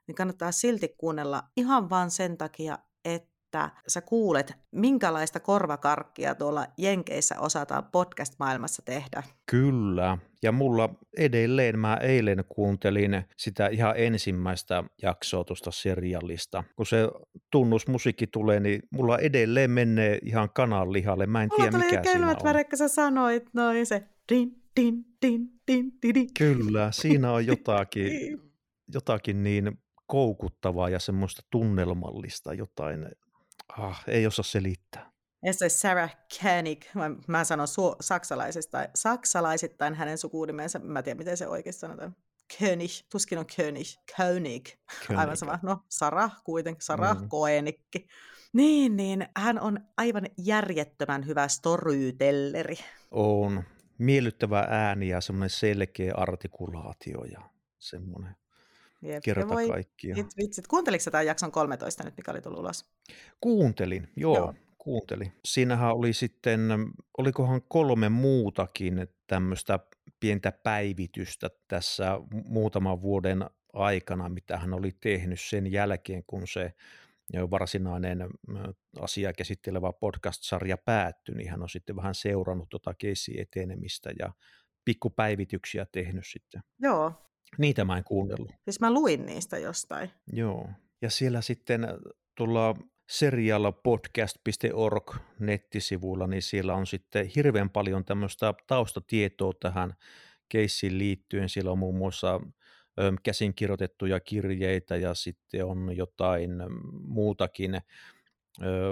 niin 0.08 0.16
kannattaa 0.16 0.52
silti 0.52 0.96
kuunnella 0.98 1.44
ihan 1.58 1.90
vaan 1.90 2.12
sen 2.12 2.38
takia, 2.38 2.78
että 3.06 3.33
että 3.54 3.82
sä 3.88 4.02
kuulet, 4.02 4.54
minkälaista 4.72 5.40
korvakarkkia 5.40 6.36
tuolla 6.36 6.66
Jenkeissä 6.78 7.40
osataan 7.40 7.84
podcast-maailmassa 7.92 8.82
tehdä. 8.86 9.24
Kyllä, 9.46 10.18
ja 10.44 10.52
mulla 10.52 10.90
edelleen, 11.18 11.80
mä 11.80 11.98
eilen 12.02 12.44
kuuntelin 12.50 13.24
sitä 13.38 13.68
ihan 13.68 13.94
ensimmäistä 13.98 14.84
jaksoa 15.02 15.44
tuosta 15.44 15.72
seriallista. 15.72 16.64
Kun 16.76 16.86
se 16.86 17.10
tunnusmusiikki 17.52 18.28
tulee, 18.28 18.60
niin 18.60 18.82
mulla 18.92 19.18
edelleen 19.18 19.72
menee 19.72 20.20
ihan 20.26 20.50
kanan 20.50 20.94
lihalle. 20.94 21.26
Mä 21.26 21.44
en 21.44 21.50
mulla 21.52 21.72
tiedä, 21.72 21.86
mikä 21.86 22.12
siinä 22.12 22.30
on. 22.30 22.36
Mulla 22.44 22.64
kun 22.64 22.78
sä 22.78 22.88
sanoit 22.88 23.54
noin 23.54 23.86
se 23.86 24.04
din, 24.32 24.64
din, 24.80 25.06
din, 25.26 25.50
din, 25.68 25.92
din, 26.02 26.14
din. 26.14 26.28
Kyllä, 26.38 26.92
siinä 26.92 27.32
on 27.32 27.46
jotakin, 27.46 28.12
jotakin 28.94 29.44
niin 29.44 29.78
koukuttavaa 30.08 30.90
ja 30.90 31.00
semmoista 31.00 31.42
tunnelmallista 31.52 32.54
jotain 32.54 33.06
ah, 33.78 34.04
ei 34.08 34.28
osaa 34.28 34.44
selittää. 34.44 35.12
Ja 35.46 35.54
se 35.54 35.70
Sarah 35.70 36.16
Koenig, 36.42 36.86
mä, 36.96 37.12
mä 37.28 37.44
sanon 37.44 37.68
su- 37.68 37.96
saksalaisista, 38.02 38.88
saksalaisittain 38.96 39.94
hänen 39.94 40.18
sukunimensä, 40.18 40.80
mä 40.80 41.04
tiedän 41.04 41.18
miten 41.18 41.38
se 41.38 41.48
oikein 41.48 41.74
sanotaan. 41.74 42.16
König, 42.60 42.92
tuskin 43.12 43.38
on 43.40 43.46
König, 43.56 43.88
König, 44.18 44.66
König. 45.08 45.20
aivan 45.20 45.38
sama. 45.38 45.60
No, 45.62 45.80
Sarah 45.90 46.44
kuitenkin, 46.44 46.86
Sarah 46.86 47.22
mm. 47.22 47.30
Koenikki. 47.30 48.08
Niin, 48.54 48.96
niin, 48.96 49.28
hän 49.38 49.60
on 49.60 49.80
aivan 49.98 50.26
järjettömän 50.38 51.26
hyvä 51.26 51.48
storyytelleri. 51.48 52.76
On. 53.12 53.64
Miellyttävä 53.98 54.68
ääni 54.70 55.10
ja 55.10 55.22
semmoinen 55.22 55.50
selkeä 55.50 56.14
artikulaatio 56.18 57.24
ja 57.24 57.42
semmoinen 57.80 58.36
Jep, 59.04 59.24
kerta 59.24 59.48
voi, 59.48 59.68
kaikkia. 59.68 60.16
It, 60.18 60.28
vitsit. 60.38 60.68
Kuunteliko 60.68 61.04
tämän 61.12 61.26
jakson 61.26 61.52
13 61.52 62.04
nyt, 62.04 62.18
mikä 62.18 62.32
oli 62.32 62.42
tullut 62.42 62.60
ulos? 62.60 62.86
Kuuntelin, 63.42 64.08
joo, 64.16 64.38
joo. 64.38 64.54
kuuntelin. 64.78 65.32
Siinähän 65.46 65.96
oli 65.96 66.14
sitten, 66.14 66.60
olikohan 67.18 67.62
kolme 67.68 68.10
muutakin 68.10 69.08
tämmöistä 69.28 69.80
pientä 70.20 70.52
päivitystä 70.52 71.50
tässä 71.68 72.20
muutaman 72.46 73.02
vuoden 73.02 73.46
aikana, 73.74 74.30
mitä 74.30 74.58
hän 74.58 74.74
oli 74.74 74.92
tehnyt 75.00 75.42
sen 75.42 75.72
jälkeen, 75.72 76.24
kun 76.28 76.48
se 76.48 76.74
varsinainen 77.52 78.30
asia 79.00 79.34
käsittelevä 79.34 79.94
podcast-sarja 79.94 80.78
päättyi, 80.78 81.36
niin 81.36 81.50
hän 81.50 81.62
on 81.62 81.70
sitten 81.70 81.96
vähän 81.96 82.16
seurannut 82.16 82.70
tuota 82.70 82.94
keissi 82.94 83.42
etenemistä 83.42 84.12
ja 84.20 84.34
pikkupäivityksiä 84.86 85.86
tehnyt 85.92 86.28
sitten. 86.28 86.62
Joo, 86.80 87.14
Niitä 87.58 87.86
mä 87.86 87.98
en 87.98 88.04
kuunnellut. 88.04 88.52
Siis 88.64 88.80
mä 88.80 88.94
luin 88.94 89.26
niistä 89.26 89.58
jostain. 89.58 90.12
Joo. 90.34 90.70
Ja 91.02 91.10
siellä 91.10 91.42
sitten 91.42 91.88
tuolla 92.36 92.76
serialapodcast.org 93.10 95.16
nettisivuilla, 95.40 96.28
niin 96.28 96.42
siellä 96.42 96.76
on 96.76 96.88
sitten 96.88 97.26
hirveän 97.36 97.70
paljon 97.70 98.06
tämmöistä 98.06 98.54
taustatietoa 98.68 99.54
tähän 99.60 99.94
keissiin 100.50 100.98
liittyen. 100.98 101.50
Siellä 101.50 101.72
on 101.72 101.80
muun 101.80 101.98
muassa 101.98 102.42
käsinkirjoitettuja 103.24 104.20
kirjeitä 104.20 104.96
ja 104.96 105.14
sitten 105.14 105.66
on 105.66 105.98
jotain 105.98 106.52
muutakin 107.08 107.82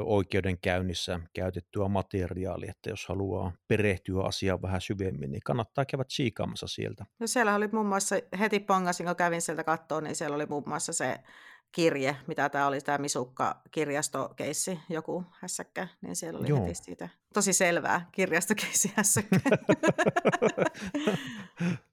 oikeudenkäynnissä 0.05 1.19
käytettyä 1.33 1.87
materiaalia, 1.87 2.71
että 2.71 2.89
jos 2.89 3.07
haluaa 3.07 3.53
perehtyä 3.67 4.23
asiaan 4.23 4.61
vähän 4.61 4.81
syvemmin, 4.81 5.31
niin 5.31 5.41
kannattaa 5.45 5.85
käydä 5.85 6.03
tsiikaamassa 6.03 6.67
sieltä. 6.67 7.05
No 7.19 7.27
siellä 7.27 7.55
oli 7.55 7.67
muun 7.71 7.85
muassa, 7.85 8.15
heti 8.39 8.59
pongasin, 8.59 9.05
kun 9.05 9.15
kävin 9.15 9.41
sieltä 9.41 9.63
kattoon, 9.63 10.03
niin 10.03 10.15
siellä 10.15 10.35
oli 10.35 10.45
muun 10.45 10.63
muassa 10.65 10.93
se 10.93 11.19
kirje, 11.71 12.15
mitä 12.27 12.49
tämä 12.49 12.67
oli, 12.67 12.81
tämä 12.81 12.97
Misukka-kirjastokeissi, 12.97 14.79
joku 14.89 15.23
hässäkkä, 15.31 15.87
niin 16.01 16.15
siellä 16.15 16.39
oli 16.39 16.49
Joo. 16.49 16.61
heti 16.65 16.75
siitä 16.75 17.09
tosi 17.33 17.53
selvää 17.53 18.09
kirjastokeissi 18.11 18.93
hässäkkä. 18.97 19.39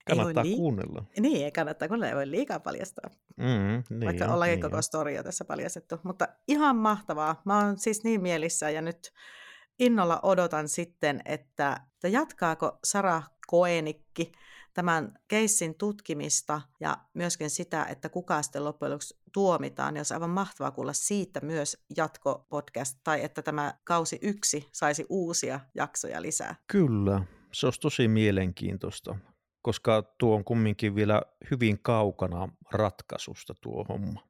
kannattaa 0.06 0.44
lii- 0.44 0.56
kuunnella. 0.56 1.04
Niin, 1.20 1.44
ei 1.44 1.52
kannattaa 1.52 1.88
kuunnella, 1.88 2.11
ei 2.11 2.16
voi 2.16 2.30
liikaa 2.30 2.61
paljastaa. 2.61 3.11
Mm, 3.37 3.82
niin 3.90 4.04
Vaikka 4.04 4.25
ollaan 4.35 4.50
niin 4.50 4.61
koko 4.61 4.82
storia 4.82 5.23
tässä 5.23 5.44
paljastettu. 5.44 6.00
Mutta 6.02 6.28
ihan 6.49 6.76
mahtavaa. 6.76 7.42
Mä 7.44 7.58
oon 7.64 7.78
siis 7.78 8.04
niin 8.04 8.23
mielissä 8.23 8.70
ja 8.70 8.82
nyt 8.82 9.12
innolla 9.78 10.20
odotan 10.23 10.68
sitten, 10.68 11.20
että, 11.25 11.80
että 11.94 12.08
jatkaako 12.08 12.78
Sara 12.85 13.23
Koenikki 13.47 14.32
tämän 14.78 15.18
keissin 15.28 15.75
tutkimista 15.75 16.61
ja 16.80 16.99
myöskin 17.14 17.50
sitä, 17.50 17.85
että 17.85 18.08
kuka 18.08 18.42
sitten 18.42 18.64
loppujen 18.64 18.92
lopuksi 18.92 19.16
tuomitaan, 19.32 19.94
niin 19.94 19.99
olisi 20.00 20.14
aivan 20.14 20.30
mahtavaa 20.30 20.70
kuulla 20.70 20.92
siitä 20.92 21.40
myös 21.40 21.85
jatkopodcast, 21.97 22.99
tai 23.04 23.25
että 23.25 23.42
tämä 23.42 23.75
kausi 23.85 24.18
yksi 24.23 24.68
saisi 24.73 25.06
uusia 25.08 25.61
jaksoja 25.75 26.23
lisää. 26.23 26.54
Kyllä, 26.66 27.25
se 27.52 27.66
olisi 27.66 27.80
tosi 27.80 28.08
mielenkiintoista, 28.08 29.16
koska 29.62 30.02
tuo 30.18 30.37
on 30.37 30.44
kumminkin 30.44 30.94
vielä 30.94 31.23
hyvin 31.50 31.78
kaukana 31.82 32.49
ratkaisusta 32.73 33.54
tuo 33.61 33.85
homma. 33.88 34.28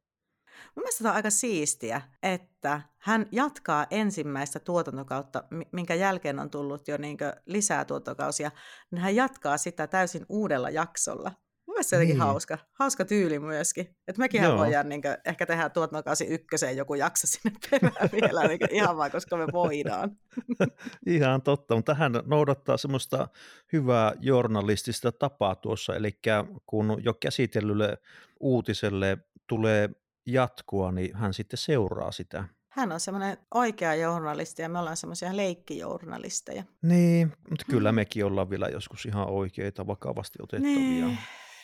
Mun 0.77 0.83
mielestä 0.83 0.99
tämä 1.03 1.12
on 1.12 1.17
aika 1.17 1.31
siistiä, 1.31 2.03
että 2.23 2.81
hän 2.99 3.27
jatkaa 3.33 3.87
ensimmäistä 3.91 4.59
tuotantokautta, 4.59 5.45
minkä 5.73 5.95
jälkeen 5.95 6.38
on 6.38 6.50
tullut 6.50 6.88
jo 6.88 6.97
niin 6.97 7.19
lisää 7.47 7.85
tuotantokausia, 7.85 8.50
niin 8.91 9.03
hän 9.03 9.17
jatkaa 9.17 9.59
sitä 9.59 9.87
täysin 9.87 10.27
uudella 10.29 10.71
jaksolla. 10.71 11.33
Mun 11.69 11.75
mielestä 11.75 11.91
se 11.91 11.97
on 11.97 12.03
niin. 12.03 12.19
hauska, 12.19 12.59
hauska 12.73 13.05
tyyli 13.05 13.38
myöskin. 13.38 13.97
Että 14.09 14.19
mekin 14.19 14.43
voidaan 14.43 14.88
niin 14.88 15.03
kuin, 15.03 15.17
ehkä 15.25 15.47
tehdä 15.47 15.69
tuotantokausi 15.69 16.25
ykköseen 16.27 16.77
joku 16.77 16.95
jakso 16.95 17.27
sinne 17.27 17.59
perään 17.71 18.11
vielä, 18.23 18.49
niin 18.49 18.59
kuin, 18.59 18.75
ihan 18.75 18.97
vaan, 18.97 19.11
koska 19.11 19.37
me 19.37 19.47
voidaan. 19.53 20.17
ihan 21.07 21.43
totta, 21.43 21.77
mutta 21.77 21.95
hän 21.95 22.12
noudattaa 22.27 22.77
semmoista 22.77 23.29
hyvää 23.73 24.12
journalistista 24.21 25.12
tapaa 25.12 25.55
tuossa, 25.55 25.97
eli 25.97 26.19
kun 26.67 27.00
jo 27.05 27.15
käsitellylle 27.15 27.99
uutiselle 28.41 29.19
tulee 29.47 29.91
jatkoa, 30.33 30.93
niin 30.93 31.17
hän 31.17 31.35
sitten 31.35 31.59
seuraa 31.59 32.13
sitä. 32.13 32.45
Hän 32.69 32.93
on 32.93 33.01
semmoinen 33.01 33.39
oikea 33.55 33.95
journalisti 33.95 34.63
ja 34.63 34.69
me 34.69 34.79
ollaan 34.79 34.97
semmoisia 34.97 35.37
leikkijournalisteja. 35.37 36.65
Niin, 36.83 37.33
mutta 37.51 37.65
kyllä 37.71 37.93
mm. 37.93 37.97
mekin 37.97 38.25
ollaan 38.25 38.51
vielä 38.51 38.69
joskus 38.69 39.07
ihan 39.07 39.29
oikeita, 39.29 39.87
vakavasti 39.87 40.39
otettavia 40.43 41.07
niin. 41.07 41.19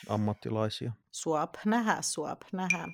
ammattilaisia. 0.09 0.91
Suop, 1.11 1.53
nähä, 1.65 2.01
suop, 2.01 2.41
nähä. 2.51 2.87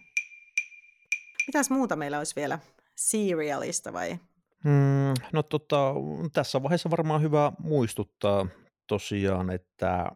Mitäs 1.48 1.70
muuta 1.70 1.96
meillä 1.96 2.18
olisi 2.18 2.36
vielä? 2.36 2.60
Serialista 2.96 3.94
vai? 3.94 4.20
Hmm, 4.64 5.14
no 5.34 5.44
tota, 5.44 5.94
tässä 6.34 6.64
vaiheessa 6.64 6.92
varmaan 6.92 7.22
hyvä 7.22 7.52
muistuttaa 7.60 8.48
tosiaan, 8.88 9.50
että 9.50 10.12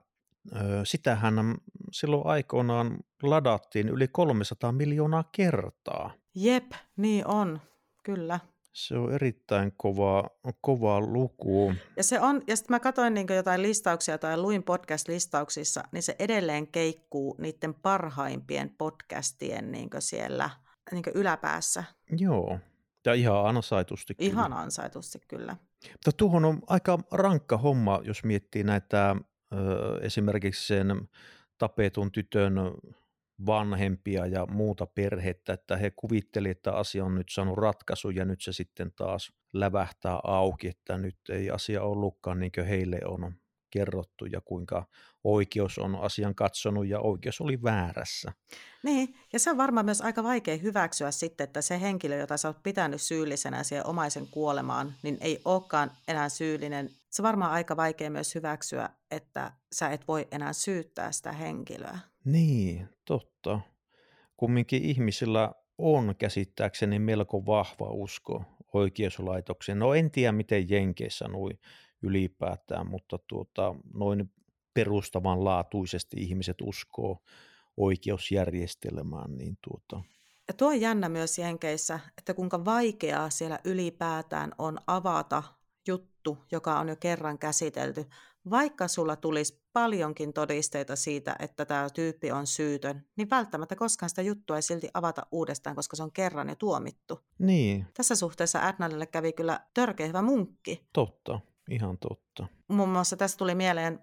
sitähän 0.83 1.55
silloin 1.91 2.27
aikoinaan 2.27 2.97
ladattiin 3.23 3.89
yli 3.89 4.07
300 4.07 4.71
miljoonaa 4.71 5.23
kertaa. 5.31 6.13
Jep, 6.35 6.71
niin 6.97 7.27
on, 7.27 7.61
kyllä. 8.03 8.39
Se 8.73 8.97
on 8.97 9.13
erittäin 9.13 9.73
kova, 9.77 10.29
kova 10.61 11.01
luku. 11.01 11.73
Ja 11.97 12.03
se 12.03 12.19
on, 12.19 12.41
ja 12.47 12.55
sitten 12.55 12.73
mä 12.73 12.79
katsoin 12.79 13.13
niin 13.13 13.27
jotain 13.35 13.61
listauksia 13.61 14.17
tai 14.17 14.37
luin 14.37 14.63
podcast-listauksissa, 14.63 15.83
niin 15.91 16.03
se 16.03 16.15
edelleen 16.19 16.67
keikkuu 16.67 17.35
niiden 17.39 17.73
parhaimpien 17.73 18.69
podcastien 18.77 19.71
niin 19.71 19.89
siellä 19.99 20.49
niin 20.91 21.03
yläpäässä. 21.13 21.83
Joo, 22.17 22.59
ja 23.05 23.13
ihan 23.13 23.45
ansaitusti 23.45 24.15
kyllä. 24.15 24.29
Ihan 24.31 24.53
ansaitusti 24.53 25.19
kyllä. 25.27 25.57
Mutta 25.91 26.11
tuohon 26.17 26.45
on 26.45 26.61
aika 26.67 26.99
rankka 27.11 27.57
homma, 27.57 28.01
jos 28.03 28.23
miettii 28.23 28.63
näitä 28.63 29.15
esimerkiksi 30.01 30.67
sen 30.67 31.09
tapetun 31.57 32.11
tytön 32.11 32.53
vanhempia 33.45 34.25
ja 34.25 34.45
muuta 34.45 34.85
perhettä, 34.85 35.53
että 35.53 35.77
he 35.77 35.91
kuvittelivat, 35.91 36.57
että 36.57 36.71
asia 36.73 37.05
on 37.05 37.15
nyt 37.15 37.27
saanut 37.29 37.57
ratkaisu 37.57 38.09
ja 38.09 38.25
nyt 38.25 38.41
se 38.41 38.53
sitten 38.53 38.91
taas 38.95 39.33
lävähtää 39.53 40.19
auki, 40.23 40.67
että 40.67 40.97
nyt 40.97 41.17
ei 41.29 41.49
asia 41.49 41.81
ollutkaan 41.81 42.39
niin 42.39 42.51
kuin 42.51 42.67
heille 42.67 42.99
on 43.05 43.33
kerrottu 43.71 44.25
ja 44.25 44.41
kuinka 44.41 44.85
oikeus 45.23 45.77
on 45.77 45.95
asian 45.95 46.35
katsonut 46.35 46.87
ja 46.87 46.99
oikeus 46.99 47.41
oli 47.41 47.63
väärässä. 47.63 48.31
Niin, 48.83 49.15
ja 49.33 49.39
se 49.39 49.51
on 49.51 49.57
varmaan 49.57 49.85
myös 49.85 50.01
aika 50.01 50.23
vaikea 50.23 50.57
hyväksyä 50.57 51.11
sitten, 51.11 51.43
että 51.43 51.61
se 51.61 51.81
henkilö, 51.81 52.17
jota 52.17 52.37
sä 52.37 52.47
oot 52.47 52.63
pitänyt 52.63 53.01
syyllisenä 53.01 53.63
siihen 53.63 53.87
omaisen 53.87 54.27
kuolemaan, 54.27 54.93
niin 55.03 55.17
ei 55.21 55.41
olekaan 55.45 55.91
enää 56.07 56.29
syyllinen. 56.29 56.89
Se 57.15 57.21
on 57.21 57.23
varmaan 57.23 57.51
aika 57.51 57.77
vaikea 57.77 58.09
myös 58.09 58.35
hyväksyä, 58.35 58.89
että 59.11 59.51
sä 59.71 59.89
et 59.89 60.07
voi 60.07 60.27
enää 60.31 60.53
syyttää 60.53 61.11
sitä 61.11 61.31
henkilöä. 61.31 61.99
Niin, 62.25 62.89
totta. 63.05 63.59
Kumminkin 64.37 64.83
ihmisillä 64.83 65.51
on 65.77 66.15
käsittääkseni 66.17 66.99
melko 66.99 67.45
vahva 67.45 67.89
usko 67.89 68.43
oikeuslaitokseen. 68.73 69.79
No 69.79 69.93
en 69.93 70.11
tiedä, 70.11 70.31
miten 70.31 70.69
Jenkeissä 70.69 71.27
noin 71.27 71.59
ylipäätään, 72.01 72.87
mutta 72.87 73.17
tuota, 73.27 73.75
noin 73.93 74.31
perustavanlaatuisesti 74.73 76.17
ihmiset 76.19 76.57
uskoo 76.61 77.19
oikeusjärjestelmään. 77.77 79.37
Niin 79.37 79.57
tuota. 79.69 80.03
Ja 80.47 80.53
tuo 80.53 80.67
on 80.67 80.81
jännä 80.81 81.09
myös 81.09 81.37
Jenkeissä, 81.37 81.99
että 82.17 82.33
kuinka 82.33 82.65
vaikeaa 82.65 83.29
siellä 83.29 83.59
ylipäätään 83.63 84.51
on 84.57 84.77
avata 84.87 85.43
juttu, 85.87 86.37
joka 86.51 86.79
on 86.79 86.89
jo 86.89 86.95
kerran 86.95 87.39
käsitelty, 87.39 88.05
vaikka 88.49 88.87
sulla 88.87 89.15
tulisi 89.15 89.61
paljonkin 89.73 90.33
todisteita 90.33 90.95
siitä, 90.95 91.35
että 91.39 91.65
tämä 91.65 91.89
tyyppi 91.89 92.31
on 92.31 92.47
syytön, 92.47 93.05
niin 93.15 93.29
välttämättä 93.29 93.75
koskaan 93.75 94.09
sitä 94.09 94.21
juttua 94.21 94.55
ei 94.55 94.61
silti 94.61 94.89
avata 94.93 95.25
uudestaan, 95.31 95.75
koska 95.75 95.95
se 95.95 96.03
on 96.03 96.11
kerran 96.11 96.49
jo 96.49 96.55
tuomittu. 96.55 97.19
Niin. 97.39 97.87
Tässä 97.97 98.15
suhteessa 98.15 98.67
Adnalille 98.67 99.05
kävi 99.05 99.33
kyllä 99.33 99.59
törkeä 99.73 100.07
hyvä 100.07 100.21
munkki. 100.21 100.87
Totta, 100.93 101.39
ihan 101.69 101.97
totta. 101.97 102.47
Muun 102.67 102.89
muassa 102.89 103.17
tässä 103.17 103.37
tuli 103.37 103.55
mieleen 103.55 103.99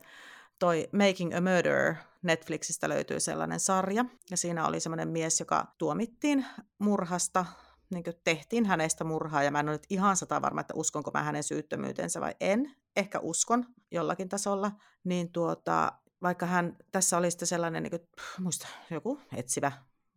toi 0.58 0.88
Making 0.92 1.34
a 1.34 1.40
Murderer, 1.40 1.94
Netflixistä 2.22 2.88
löytyy 2.88 3.20
sellainen 3.20 3.60
sarja, 3.60 4.04
ja 4.30 4.36
siinä 4.36 4.66
oli 4.66 4.80
semmoinen 4.80 5.08
mies, 5.08 5.40
joka 5.40 5.66
tuomittiin 5.78 6.46
murhasta, 6.78 7.46
niin 7.92 8.04
tehtiin 8.24 8.66
hänestä 8.66 9.04
murhaa, 9.04 9.42
ja 9.42 9.50
mä 9.50 9.60
en 9.60 9.68
ole 9.68 9.74
nyt 9.74 9.86
ihan 9.90 10.16
sata 10.16 10.42
varma, 10.42 10.60
että 10.60 10.74
uskonko 10.76 11.10
mä 11.14 11.22
hänen 11.22 11.42
syyttömyytensä 11.42 12.20
vai 12.20 12.34
en, 12.40 12.74
ehkä 12.96 13.18
uskon 13.20 13.66
jollakin 13.90 14.28
tasolla, 14.28 14.70
niin 15.04 15.32
tuota, 15.32 15.92
vaikka 16.22 16.46
hän, 16.46 16.76
tässä 16.92 17.16
oli 17.16 17.30
sitten 17.30 17.48
sellainen, 17.48 17.82
niin 17.82 17.90
kuin, 17.90 18.08
muista, 18.38 18.68
joku 18.90 19.20
etsivä 19.36 19.72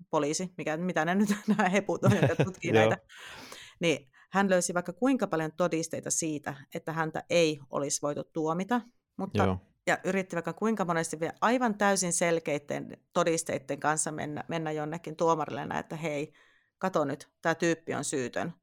poliisi, 0.09 0.53
mikä, 0.57 0.77
mitä 0.77 1.05
ne 1.05 1.15
nyt 1.15 1.29
nämä 1.57 1.69
heput 1.69 2.03
on, 2.03 2.11
jotka 2.15 2.43
tutkii 2.43 2.71
näitä, 2.81 2.97
niin 3.79 4.11
hän 4.31 4.49
löysi 4.49 4.73
vaikka 4.73 4.93
kuinka 4.93 5.27
paljon 5.27 5.51
todisteita 5.57 6.11
siitä, 6.11 6.55
että 6.75 6.93
häntä 6.93 7.23
ei 7.29 7.59
olisi 7.69 8.01
voitu 8.01 8.23
tuomita, 8.23 8.81
mutta 9.17 9.43
Joo. 9.43 9.57
ja 9.87 9.97
yritti 10.03 10.35
vaikka 10.35 10.53
kuinka 10.53 10.85
monesti 10.85 11.19
vielä 11.19 11.33
aivan 11.41 11.77
täysin 11.77 12.13
selkeiden 12.13 12.97
todisteiden 13.13 13.79
kanssa 13.79 14.11
mennä, 14.11 14.43
mennä 14.47 14.71
jonnekin 14.71 15.15
tuomarille, 15.15 15.67
että 15.79 15.95
hei, 15.95 16.33
kato 16.77 17.05
nyt, 17.05 17.29
tämä 17.41 17.55
tyyppi 17.55 17.93
on 17.93 18.03
syytön 18.03 18.53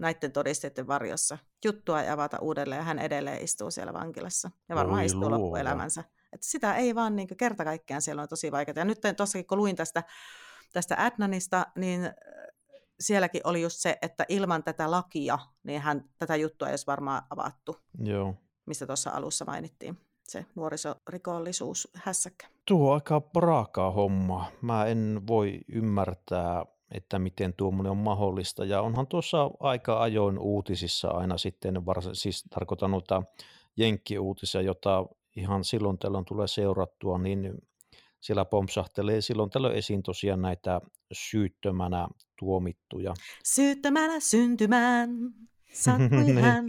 näiden 0.00 0.32
todisteiden 0.32 0.86
varjossa. 0.86 1.38
Juttua 1.64 2.02
ei 2.02 2.08
avata 2.08 2.38
uudelleen 2.40 2.78
ja 2.78 2.84
hän 2.84 2.98
edelleen 2.98 3.44
istuu 3.44 3.70
siellä 3.70 3.92
vankilassa 3.92 4.50
ja 4.68 4.76
varmaan 4.76 5.00
Oi 5.00 5.06
istuu 5.06 5.20
luola. 5.20 5.38
loppuelämänsä. 5.38 6.04
Että 6.32 6.46
sitä 6.46 6.74
ei 6.74 6.94
vaan 6.94 7.16
niin 7.16 7.28
kerta 7.36 7.64
kaikkiaan 7.64 8.02
siellä 8.02 8.22
on 8.22 8.28
tosi 8.28 8.52
vaikeaa. 8.52 8.78
Ja 8.78 8.84
nyt 8.84 8.98
tuossakin 9.16 9.46
kun 9.46 9.58
luin 9.58 9.76
tästä, 9.76 10.02
tästä 10.72 11.04
Adnanista, 11.04 11.66
niin 11.76 12.04
äh, 12.04 12.12
sielläkin 13.00 13.40
oli 13.44 13.62
just 13.62 13.76
se, 13.78 13.98
että 14.02 14.24
ilman 14.28 14.64
tätä 14.64 14.90
lakia, 14.90 15.38
niin 15.62 15.80
hän, 15.80 16.04
tätä 16.18 16.36
juttua 16.36 16.68
ei 16.68 16.72
olisi 16.72 16.86
varmaan 16.86 17.22
avattu. 17.30 17.76
Joo. 17.98 18.34
Mistä 18.66 18.86
tuossa 18.86 19.10
alussa 19.10 19.44
mainittiin 19.44 19.98
se 20.28 20.46
nuorisorikollisuus 20.54 21.88
hässäkkä. 21.94 22.46
Tuo 22.66 22.88
on 22.88 22.94
aika 22.94 23.22
raakaa 23.36 23.90
hommaa. 23.90 24.50
Mä 24.62 24.86
en 24.86 25.22
voi 25.26 25.60
ymmärtää, 25.72 26.66
että 26.90 27.18
miten 27.18 27.54
tuommoinen 27.54 27.90
on 27.90 27.96
mahdollista. 27.96 28.64
Ja 28.64 28.82
onhan 28.82 29.06
tuossa 29.06 29.50
aika 29.60 30.02
ajoin 30.02 30.38
uutisissa 30.38 31.08
aina 31.08 31.38
sitten, 31.38 31.86
vars, 31.86 32.08
siis 32.12 32.44
tarkoitan 32.50 32.90
noita 32.90 33.22
jenkkiuutisia, 33.76 34.60
jota 34.60 35.06
ihan 35.36 35.64
silloin 35.64 35.98
tällöin 35.98 36.24
tulee 36.24 36.48
seurattua, 36.48 37.18
niin 37.18 37.54
siellä 38.20 38.44
pompsahtelee 38.44 39.20
silloin 39.20 39.50
tällöin 39.50 39.76
esiin 39.76 40.02
tosiaan 40.02 40.42
näitä 40.42 40.80
syyttömänä 41.12 42.08
tuomittuja. 42.38 43.14
Syyttömänä 43.44 44.20
syntymään 44.20 45.10
sattui 45.72 46.24
niin. 46.24 46.38
hän, 46.38 46.66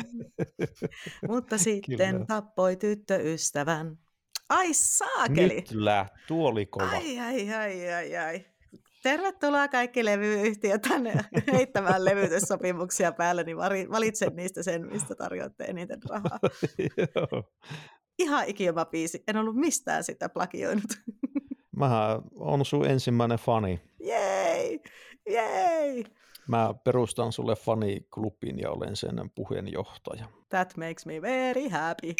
mutta 1.27 1.57
sitten 1.67 2.13
Kyllä. 2.13 2.25
tappoi 2.25 2.75
tyttöystävän. 2.75 3.97
Ai 4.49 4.73
saakeli! 4.73 5.55
Nyt 5.55 5.71
läht, 5.71 6.13
tuo 6.27 6.49
oli 6.49 6.65
kova. 6.65 6.89
Ai, 6.89 7.19
ai, 7.19 7.53
ai, 7.53 7.93
ai, 7.93 8.17
ai. 8.17 8.45
Tervetuloa 9.01 9.67
kaikki 9.67 10.05
levyyhtiöt 10.05 10.81
tänne 10.81 11.13
heittämään 11.53 12.05
levytyssopimuksia 12.05 13.11
päälle, 13.11 13.43
niin 13.43 13.57
valitsen 13.91 14.35
niistä 14.35 14.63
sen, 14.63 14.87
mistä 14.87 15.15
tarjoatte 15.15 15.63
eniten 15.63 15.99
rahaa. 16.09 16.39
Ihan 18.19 18.47
ikioma 18.47 18.85
biisi. 18.85 19.23
En 19.27 19.37
ollut 19.37 19.55
mistään 19.55 20.03
sitä 20.03 20.29
plagioinut. 20.29 20.91
Mä 21.77 22.19
on 22.35 22.65
sun 22.65 22.89
ensimmäinen 22.89 23.37
fani. 23.37 23.81
Jei! 23.99 24.79
Jei! 25.29 26.03
Mä 26.47 26.73
perustan 26.83 27.31
sulle 27.31 27.55
faniklubin 27.55 28.59
ja 28.59 28.71
olen 28.71 28.95
sen 28.95 29.31
puheenjohtaja. 29.35 30.25
That 30.49 30.77
makes 30.77 31.05
me 31.05 31.21
very 31.21 31.69
happy. 31.69 32.13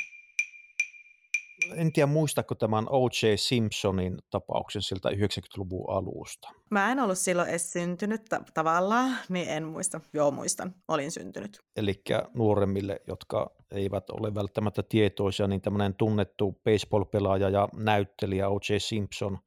En 1.75 1.93
tiedä 1.93 2.07
muistako 2.07 2.55
tämän 2.55 2.86
O.J. 2.89 3.36
Simpsonin 3.36 4.17
tapauksen 4.29 4.81
siltä 4.81 5.10
90-luvun 5.10 5.89
alusta. 5.89 6.49
Mä 6.69 6.91
en 6.91 6.99
ollut 6.99 7.17
silloin 7.17 7.49
edes 7.49 7.71
syntynyt 7.71 8.21
ta- 8.29 8.43
tavallaan, 8.53 9.17
niin 9.29 9.49
en 9.49 9.63
muista. 9.63 10.01
Joo, 10.13 10.31
muistan. 10.31 10.75
Olin 10.88 11.12
syntynyt. 11.12 11.60
Eli 11.75 12.01
nuoremmille, 12.34 13.01
jotka 13.07 13.51
eivät 13.71 14.10
ole 14.10 14.36
välttämättä 14.36 14.84
tietoisia, 14.84 15.47
niin 15.47 15.62
tämmöinen 15.62 15.95
tunnettu 15.95 16.62
baseball-pelaaja 16.63 17.49
ja 17.49 17.69
näyttelijä 17.75 18.49
O.J. 18.49 18.77
Simpson, 18.77 19.38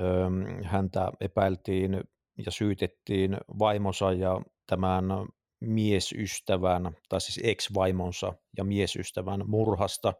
öö, 0.00 0.28
häntä 0.64 1.12
epäiltiin 1.20 2.00
ja 2.46 2.50
syytettiin 2.50 3.36
vaimonsa 3.58 4.12
ja 4.12 4.42
tämän 4.66 5.04
miesystävän, 5.60 6.96
tai 7.08 7.20
siis 7.20 7.40
ex-vaimonsa 7.42 8.34
ja 8.56 8.64
miesystävän 8.64 9.42
murhasta. 9.46 10.14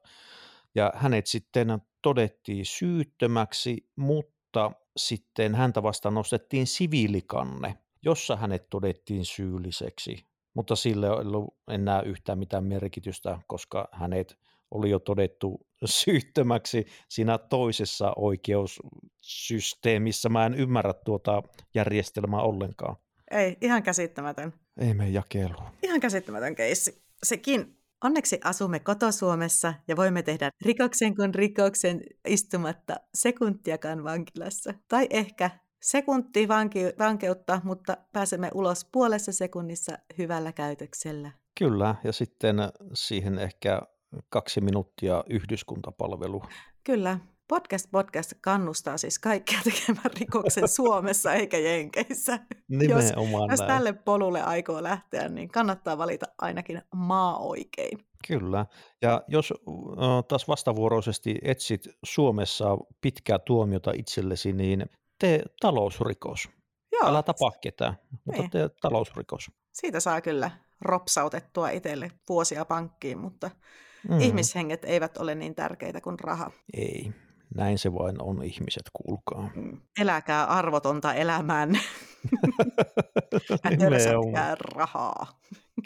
Ja 0.74 0.92
hänet 0.94 1.26
sitten 1.26 1.68
todettiin 2.02 2.66
syyttömäksi, 2.66 3.88
mutta 3.96 4.72
sitten 4.96 5.54
häntä 5.54 5.82
vastaan 5.82 6.14
nostettiin 6.14 6.66
siviilikanne, 6.66 7.78
jossa 8.02 8.36
hänet 8.36 8.70
todettiin 8.70 9.24
syylliseksi. 9.24 10.26
Mutta 10.54 10.76
sille 10.76 11.06
ei 11.06 11.12
ollut 11.12 11.56
enää 11.70 12.02
yhtään 12.02 12.38
mitään 12.38 12.64
merkitystä, 12.64 13.38
koska 13.46 13.88
hänet 13.92 14.38
oli 14.70 14.90
jo 14.90 14.98
todettu 14.98 15.66
syyttömäksi 15.84 16.86
siinä 17.08 17.38
toisessa 17.38 18.12
oikeussysteemissä. 18.16 20.28
Mä 20.28 20.46
en 20.46 20.54
ymmärrä 20.54 20.92
tuota 20.92 21.42
järjestelmää 21.74 22.40
ollenkaan. 22.40 22.96
Ei, 23.30 23.56
ihan 23.60 23.82
käsittämätön. 23.82 24.52
Ei 24.80 24.94
me 24.94 25.08
jakeluun. 25.08 25.70
Ihan 25.82 26.00
käsittämätön 26.00 26.54
keissi. 26.54 27.02
Sekin 27.22 27.81
Onneksi 28.04 28.40
asumme 28.44 28.80
kotosuomessa 28.80 29.74
ja 29.88 29.96
voimme 29.96 30.22
tehdä 30.22 30.50
rikoksen 30.64 31.14
kuin 31.16 31.34
rikoksen 31.34 32.00
istumatta 32.28 32.94
sekuntiakaan 33.14 34.04
vankilassa. 34.04 34.74
Tai 34.88 35.06
ehkä 35.10 35.50
sekunti 35.82 36.48
vanki- 36.48 36.94
vankeutta, 36.98 37.60
mutta 37.64 37.96
pääsemme 38.12 38.50
ulos 38.54 38.88
puolessa 38.92 39.32
sekunnissa 39.32 39.98
hyvällä 40.18 40.52
käytöksellä. 40.52 41.30
Kyllä, 41.58 41.94
ja 42.04 42.12
sitten 42.12 42.56
siihen 42.94 43.38
ehkä 43.38 43.82
kaksi 44.28 44.60
minuuttia 44.60 45.24
yhdyskuntapalvelu. 45.30 46.42
Kyllä. 46.84 47.18
Podcast 47.52 47.90
Podcast 47.90 48.32
kannustaa 48.40 48.98
siis 48.98 49.18
kaikkia 49.18 49.58
tekemään 49.64 50.10
rikoksen 50.20 50.68
Suomessa 50.68 51.32
eikä 51.32 51.58
Jenkeissä. 51.58 52.38
Nimenomaan 52.68 53.50
jos, 53.50 53.60
jos 53.60 53.66
tälle 53.66 53.92
polulle 53.92 54.42
aikoo 54.42 54.82
lähteä, 54.82 55.28
niin 55.28 55.48
kannattaa 55.48 55.98
valita 55.98 56.26
ainakin 56.38 56.82
maa 56.94 57.38
oikein. 57.38 57.98
Kyllä. 58.28 58.66
Ja 59.02 59.22
jos 59.28 59.54
taas 60.28 60.48
vastavuoroisesti 60.48 61.38
etsit 61.42 61.88
Suomessa 62.04 62.78
pitkää 63.00 63.38
tuomiota 63.38 63.92
itsellesi, 63.94 64.52
niin 64.52 64.86
tee 65.18 65.42
talousrikos. 65.60 66.48
Joo. 66.92 67.08
Älä 67.08 67.22
tapa 67.22 67.52
ketään, 67.60 67.98
mutta 68.24 68.42
niin. 68.42 68.50
tee 68.50 68.68
talousrikos. 68.80 69.50
Siitä 69.72 70.00
saa 70.00 70.20
kyllä 70.20 70.50
ropsautettua 70.80 71.70
itselle 71.70 72.10
vuosia 72.28 72.64
pankkiin, 72.64 73.18
mutta 73.18 73.50
Mm. 74.08 74.20
Ihmishenget 74.20 74.84
eivät 74.84 75.16
ole 75.16 75.34
niin 75.34 75.54
tärkeitä 75.54 76.00
kuin 76.00 76.20
raha. 76.20 76.50
Ei, 76.74 77.12
näin 77.54 77.78
se 77.78 77.94
vain 77.94 78.22
on 78.22 78.42
ihmiset, 78.42 78.82
kuulkaa. 78.92 79.50
Mm. 79.56 79.80
Eläkää 80.00 80.44
arvotonta 80.44 81.14
elämään. 81.14 81.70
Älä 83.64 84.56
rahaa. 84.60 85.26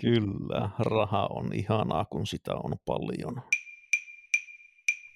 Kyllä, 0.01 0.71
raha 0.79 1.27
on 1.27 1.53
ihanaa, 1.53 2.05
kun 2.05 2.27
sitä 2.27 2.55
on 2.55 2.75
paljon. 2.87 3.43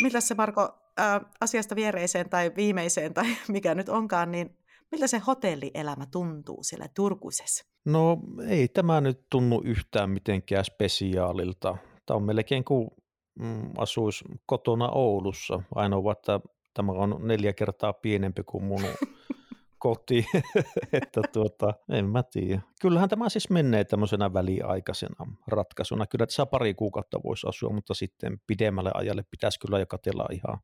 Miltä 0.03 0.21
se 0.21 0.35
Marko, 0.35 0.79
äh, 1.01 1.21
asiasta 1.41 1.77
viereiseen 1.77 2.31
tai 2.31 2.53
viimeiseen 2.57 3.15
tai 3.15 3.27
mikä 3.49 3.75
nyt 3.75 3.89
onkaan, 3.89 4.31
niin 4.31 4.57
miltä 4.91 5.07
se 5.07 5.19
hotellielämä 5.19 6.07
tuntuu 6.11 6.63
siellä 6.63 6.87
Turkuisessa? 6.95 7.65
No 7.85 8.19
ei 8.49 8.69
tämä 8.69 9.01
nyt 9.01 9.21
tunnu 9.31 9.63
yhtään 9.65 10.11
mitenkään 10.11 10.65
spesiaalilta. 10.65 11.77
Tämä 12.07 12.17
on 12.17 12.23
melkein 12.23 12.65
kuin 12.65 12.91
asuisi 13.79 14.25
kotona 14.47 14.89
Oulussa. 14.89 15.63
Ainoa, 15.75 16.13
että 16.13 16.41
tämä 16.75 16.93
on 16.93 17.17
neljä 17.21 17.53
kertaa 17.53 17.93
pienempi 17.93 18.43
kuin 18.43 18.65
mun 18.65 18.83
koti, 19.79 20.27
että 20.93 21.21
tuota, 21.33 21.75
en 21.89 22.07
mä 22.07 22.23
tiedä. 22.23 22.61
Kyllähän 22.81 23.09
tämä 23.09 23.29
siis 23.29 23.51
menee 23.51 23.85
tämmöisenä 23.85 24.33
väliaikaisena 24.33 25.27
ratkaisuna. 25.47 26.07
Kyllä 26.07 26.27
saa 26.29 26.47
pari 26.47 26.75
kuukautta 26.75 27.21
voisi 27.25 27.47
asua, 27.49 27.71
mutta 27.73 27.95
sitten 27.95 28.41
pidemmälle 28.47 28.91
ajalle 28.95 29.25
pitäisi 29.31 29.61
kyllä 29.61 29.79
jo 29.79 29.87
katella 29.87 30.27
ihan 30.33 30.59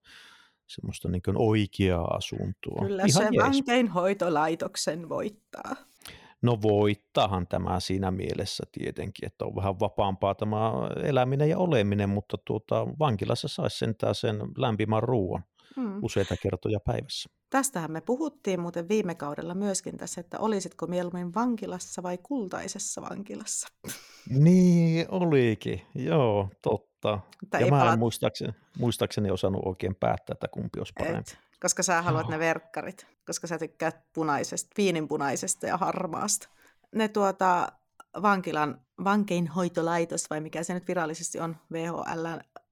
semmoista 0.67 1.09
niin 1.09 1.23
oikeaa 1.37 2.05
asuntoa. 2.17 2.87
Kyllä 2.87 3.03
Ihan 3.03 3.11
se 3.11 3.29
jees. 3.33 3.45
vankeinhoitolaitoksen 3.45 5.09
voittaa. 5.09 5.77
No 6.43 6.59
voittahan 6.63 7.47
tämä 7.47 7.81
siinä 7.81 8.11
mielessä 8.11 8.65
tietenkin, 8.73 9.27
että 9.27 9.45
on 9.45 9.57
vähän 9.57 9.81
vapaampaa 9.81 10.35
tämä 10.35 10.73
eläminen 11.05 11.49
ja 11.49 11.59
oleminen, 11.59 12.09
mutta 12.09 12.37
tuota, 12.45 12.87
vankilassa 12.99 13.49
saisi 13.49 13.79
sentään 13.79 14.15
sen 14.15 14.37
lämpimän 14.59 15.03
ruoan 15.03 15.45
Mm. 15.77 15.99
useita 16.03 16.35
kertoja 16.43 16.81
päivässä. 16.81 17.31
Tästähän 17.51 17.93
me 17.93 18.01
puhuttiin 18.01 18.61
muuten 18.61 18.89
viime 18.89 19.15
kaudella 19.15 19.55
myöskin 19.55 19.97
tässä, 19.97 20.21
että 20.21 20.39
olisitko 20.39 20.87
mieluummin 20.87 21.35
vankilassa 21.35 22.03
vai 22.03 22.19
kultaisessa 22.23 23.03
vankilassa. 23.03 23.69
Niin 24.31 25.07
olikin, 25.11 25.83
joo, 25.95 26.49
totta. 26.63 27.21
Mutta 27.41 27.59
ja 27.61 27.67
mä 27.67 27.83
en 27.83 27.89
palat- 27.89 27.99
muistaakseni, 27.99 28.53
muistaakseni 28.79 29.31
osannut 29.31 29.63
oikein 29.65 29.95
päättää, 29.95 30.33
että 30.33 30.49
kumpi 30.49 30.79
olisi 30.81 30.93
parempi. 30.99 31.19
Et, 31.21 31.39
koska 31.67 31.83
sä 31.83 32.03
haluat 32.03 32.25
Joo. 32.27 32.31
ne 32.31 32.39
verkkarit, 32.39 33.07
koska 33.27 33.47
sä 33.47 33.59
tykkäät 33.59 33.97
punaisesta, 34.13 34.71
viininpunaisesta 34.77 35.67
ja 35.67 35.77
harmaasta. 35.77 36.49
Ne 36.95 37.09
tuota, 37.09 37.73
vankilan 38.23 38.81
vankeinhoitolaitos, 39.05 40.31
vai 40.31 40.41
mikä 40.41 40.63
se 40.63 40.75
nyt 40.75 40.89
virallisesti 40.89 41.41
on, 41.41 41.57
VHL 41.73 42.27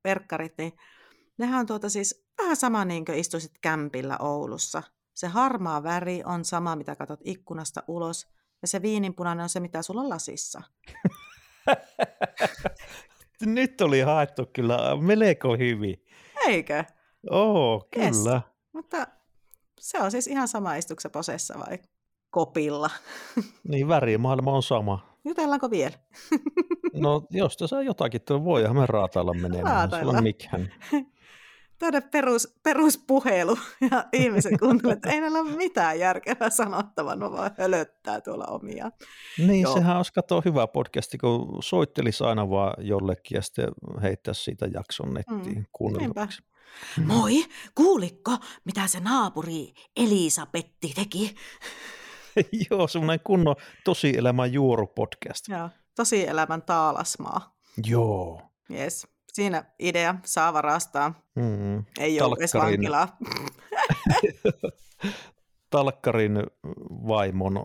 verkkarit, 0.04 0.54
niin 0.58 0.72
nehän 1.38 1.60
on 1.60 1.66
tuota 1.66 1.88
siis 1.88 2.26
vähän 2.42 2.56
sama 2.56 2.84
niin 2.84 3.04
kuin 3.04 3.18
istuisit 3.18 3.52
kämpillä 3.60 4.16
Oulussa. 4.18 4.82
Se 5.14 5.26
harmaa 5.26 5.82
väri 5.82 6.22
on 6.24 6.44
sama, 6.44 6.76
mitä 6.76 6.96
katsot 6.96 7.20
ikkunasta 7.24 7.82
ulos, 7.88 8.26
ja 8.62 8.68
se 8.68 8.82
viininpunainen 8.82 9.42
on 9.42 9.48
se, 9.48 9.60
mitä 9.60 9.82
sulla 9.82 10.00
on 10.00 10.08
lasissa. 10.08 10.62
Nyt 13.44 13.80
oli 13.80 14.00
haettu 14.00 14.46
kyllä 14.52 14.96
melko 15.00 15.56
hyvin. 15.56 16.04
Eikö? 16.46 16.84
Oo, 17.30 17.88
Yes. 17.96 18.24
Mutta 18.74 19.06
se 19.80 19.98
on 19.98 20.10
siis 20.10 20.26
ihan 20.26 20.48
sama 20.48 20.74
istukse 20.74 21.08
posessa 21.08 21.54
vai 21.58 21.78
kopilla. 22.30 22.90
Niin 23.68 23.88
värimaailma 23.88 24.52
on 24.52 24.62
sama. 24.62 25.06
Jutellaanko 25.24 25.70
vielä? 25.70 25.94
No 26.94 27.26
jos 27.30 27.56
tässä 27.56 27.76
on 27.76 27.86
jotakin, 27.86 28.20
että 28.20 28.44
voihan 28.44 28.76
me 28.76 28.86
raatailla 28.86 29.34
menemään. 29.34 29.58
Sulla 29.60 29.72
Raatailla. 29.72 30.12
on 30.12 30.22
mikään. 30.22 30.72
Tuoda 31.78 32.00
perus, 32.00 32.58
peruspuhelu 32.62 33.56
ja 33.90 34.04
ihmiset 34.12 34.52
kuuntelevat, 34.60 34.96
että 34.96 35.10
ei 35.10 35.20
näillä 35.20 35.38
ole 35.38 35.50
mitään 35.56 35.98
järkevää 35.98 36.50
sanottavaa, 36.50 37.16
ne 37.16 37.30
vaan 37.30 37.50
hölöttää 37.58 38.20
tuolla 38.20 38.44
omia. 38.46 38.90
Niin, 39.38 39.62
Joo. 39.62 39.74
sehän 39.74 39.96
olisi 39.96 40.12
kato 40.12 40.42
hyvä 40.44 40.66
podcasti, 40.66 41.18
kun 41.18 41.62
soittelisi 41.62 42.24
aina 42.24 42.50
vaan 42.50 42.74
jollekin 42.86 43.36
ja 43.36 43.42
sitten 43.42 43.68
heittäisi 44.02 44.42
siitä 44.42 44.66
jakson 44.74 45.14
nettiin 45.14 45.58
Mm, 45.58 45.64
kuunneltavaksi. 45.72 46.42
Moi, 47.04 47.44
kuulikko, 47.74 48.36
mitä 48.64 48.86
se 48.86 49.00
naapuri 49.00 49.72
Elisabetti 49.96 50.92
teki? 50.94 51.34
Joo, 52.70 52.88
semmoinen 52.88 53.24
kunnon 53.24 53.56
tosielämän 53.84 54.52
juoru 54.52 54.86
podcast. 54.86 55.48
Joo, 55.48 55.70
tosi 55.96 56.28
elämän 56.28 56.62
taalasmaa. 56.62 57.56
Joo. 57.86 58.42
Yes. 58.70 59.06
Siinä 59.32 59.64
idea 59.78 60.14
saa 60.24 60.52
varastaa. 60.52 61.14
Mm. 61.34 61.84
Ei 61.98 62.20
ole 62.20 62.36
edes 62.38 62.54
vankilaa. 62.54 63.16
Talkkarin 65.70 66.36
vaimon 67.08 67.58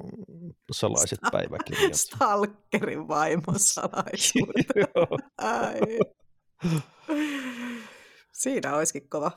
salaiset 0.72 1.20
päiväkirjat. 1.32 1.94
Stalkerin 1.94 3.08
vaimon 3.08 3.56
salaisuudet. 3.60 4.66
Joo. 4.96 5.18
Ai. 5.38 6.00
Siinä 8.40 8.76
olisikin 8.76 9.10
kova. 9.10 9.32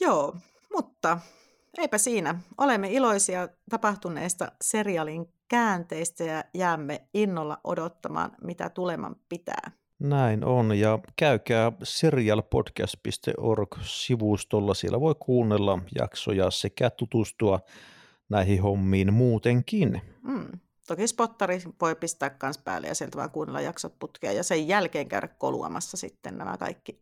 Joo, 0.00 0.36
mutta 0.76 1.18
eipä 1.78 1.98
siinä. 1.98 2.40
Olemme 2.58 2.92
iloisia 2.92 3.48
tapahtuneesta 3.70 4.52
serialin 4.62 5.26
käänteistä 5.48 6.24
ja 6.24 6.44
jäämme 6.54 7.08
innolla 7.14 7.60
odottamaan, 7.64 8.30
mitä 8.42 8.70
tuleman 8.70 9.16
pitää. 9.28 9.70
Näin 9.98 10.44
on, 10.44 10.78
ja 10.78 10.98
käykää 11.16 11.72
serialpodcast.org-sivustolla. 11.82 14.74
Siellä 14.74 15.00
voi 15.00 15.14
kuunnella 15.20 15.78
jaksoja 15.98 16.50
sekä 16.50 16.90
tutustua 16.90 17.60
näihin 18.28 18.62
hommiin 18.62 19.12
muutenkin. 19.12 20.02
Mm. 20.22 20.60
Toki 20.90 21.06
spottari 21.06 21.62
voi 21.80 21.94
pistää 21.94 22.30
kans 22.30 22.58
päälle 22.58 22.86
ja 22.86 22.94
sieltä 22.94 23.18
vaan 23.18 23.30
kuunnella 23.30 23.60
jaksot 23.60 23.98
putkea 23.98 24.32
ja 24.32 24.42
sen 24.42 24.68
jälkeen 24.68 25.08
käydä 25.08 25.28
koluamassa 25.28 25.96
sitten 25.96 26.38
nämä 26.38 26.56
kaikki 26.56 27.00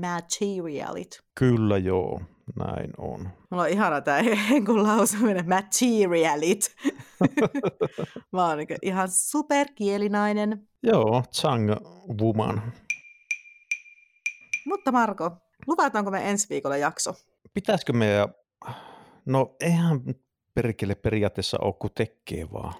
materialit. 0.00 1.20
Kyllä 1.34 1.78
joo, 1.78 2.20
näin 2.58 2.90
on. 2.98 3.28
Mulla 3.50 3.62
on 3.62 3.68
ihana 3.68 4.00
tämä 4.00 4.22
henkun 4.22 4.82
lausuminen, 4.88 5.48
materialit. 5.48 6.76
Mä 8.32 8.46
oon 8.46 8.58
niin 8.58 8.68
ihan 8.82 9.08
superkielinainen. 9.10 10.68
Joo, 10.82 11.22
Chang 11.32 11.70
Woman. 12.22 12.72
Mutta 14.66 14.92
Marko, 14.92 15.30
luvataanko 15.66 16.10
me 16.10 16.30
ensi 16.30 16.48
viikolla 16.50 16.76
jakso? 16.76 17.14
Pitäisikö 17.54 17.92
meidän, 17.92 18.28
no 19.26 19.56
eihän 19.60 20.00
perkele 20.54 20.94
periaatteessa 20.94 21.58
ole 21.60 21.74
kuin 21.78 21.92
tekee 21.94 22.52
vaan. 22.52 22.74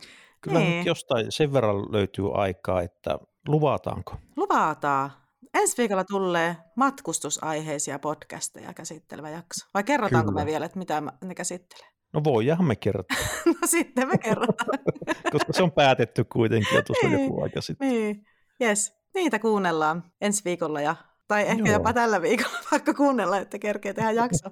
Kyllä 0.49 0.59
Niin. 0.61 0.77
nyt 0.79 0.87
jostain 0.87 1.33
sen 1.33 1.53
verran 1.53 1.93
löytyy 1.93 2.25
aikaa, 2.35 2.83
että 2.83 3.19
luvataanko? 3.49 4.17
Luvataan. 4.37 5.11
Ensi 5.55 5.77
viikolla 5.79 6.05
tulee 6.05 6.57
matkustusaiheisia 6.77 7.99
podcasteja 7.99 8.75
käsittelevä 8.75 9.31
jakso. 9.31 9.67
Vai 9.75 9.85
kerrotaanko 9.85 10.31
Kyllä. 10.33 10.41
me 10.45 10.47
vielä, 10.47 10.67
että 10.67 10.79
mitä 10.79 11.03
ne 11.25 11.35
käsittelee? 11.35 11.87
No 12.13 12.25
voidaanhan 12.25 12.67
me 12.67 12.77
kertoa, 12.77 13.17
No 13.61 13.67
sitten 13.67 14.09
me 14.09 14.19
kerrotaan. 14.19 14.79
koska 15.33 15.53
se 15.53 15.63
on 15.63 15.73
päätetty 15.73 16.25
kuitenkin 16.25 16.75
jo 16.77 16.83
tuossa 16.83 17.09
Niin. 17.09 17.23
joku 17.25 17.43
aika 17.43 17.61
sitten. 17.61 17.89
niin, 17.89 18.27
yes. 18.63 18.93
Niitä 19.15 19.39
kuunnellaan 19.39 20.05
ensi 20.21 20.45
viikolla 20.45 20.81
ja, 20.81 20.97
tai 21.29 21.43
ehkä 21.43 21.63
Joo. 21.69 21.73
jopa 21.73 21.93
tällä 21.93 22.23
viikolla, 22.23 22.59
vaikka 22.73 22.95
kuunnella, 22.95 23.39
että 23.39 23.59
kerkee 23.59 23.93
tehdä 23.95 24.11
jakso. 24.11 24.51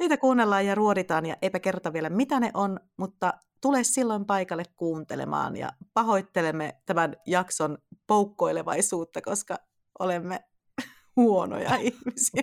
Niitä 0.00 0.16
kuunnellaan 0.16 0.66
ja 0.66 0.74
ruoditaan 0.74 1.26
ja 1.26 1.36
eipä 1.42 1.58
kerta 1.60 1.92
vielä 1.92 2.10
mitä 2.10 2.40
ne 2.40 2.50
on, 2.54 2.80
mutta 2.96 3.32
tule 3.60 3.84
silloin 3.84 4.24
paikalle 4.24 4.62
kuuntelemaan 4.76 5.56
ja 5.56 5.72
pahoittelemme 5.94 6.74
tämän 6.86 7.16
jakson 7.26 7.78
poukkoilevaisuutta, 8.06 9.22
koska 9.22 9.58
olemme 9.98 10.40
huonoja 11.16 11.76
ihmisiä. 11.90 12.42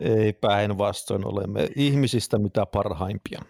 Ei 0.00 0.32
päinvastoin, 0.32 1.26
olemme 1.26 1.68
ihmisistä 1.76 2.38
mitä 2.38 2.66
parhaimpia. 2.66 3.40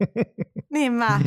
Niin 0.70 0.92
mä. 0.92 1.20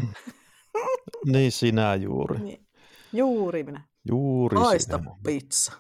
Niin 1.26 1.52
sinä 1.52 1.96
juuri. 1.96 2.40
Niin. 2.40 2.68
Juuri 3.14 3.64
minä. 3.64 3.82
Juuri 4.10 4.58
Loista 4.58 4.98
sinä. 4.98 5.12
pizza. 5.24 5.74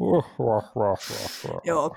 Wah, 0.00 0.24
wah, 0.40 0.72
wah. 0.76 0.98
Joo. 1.64 1.96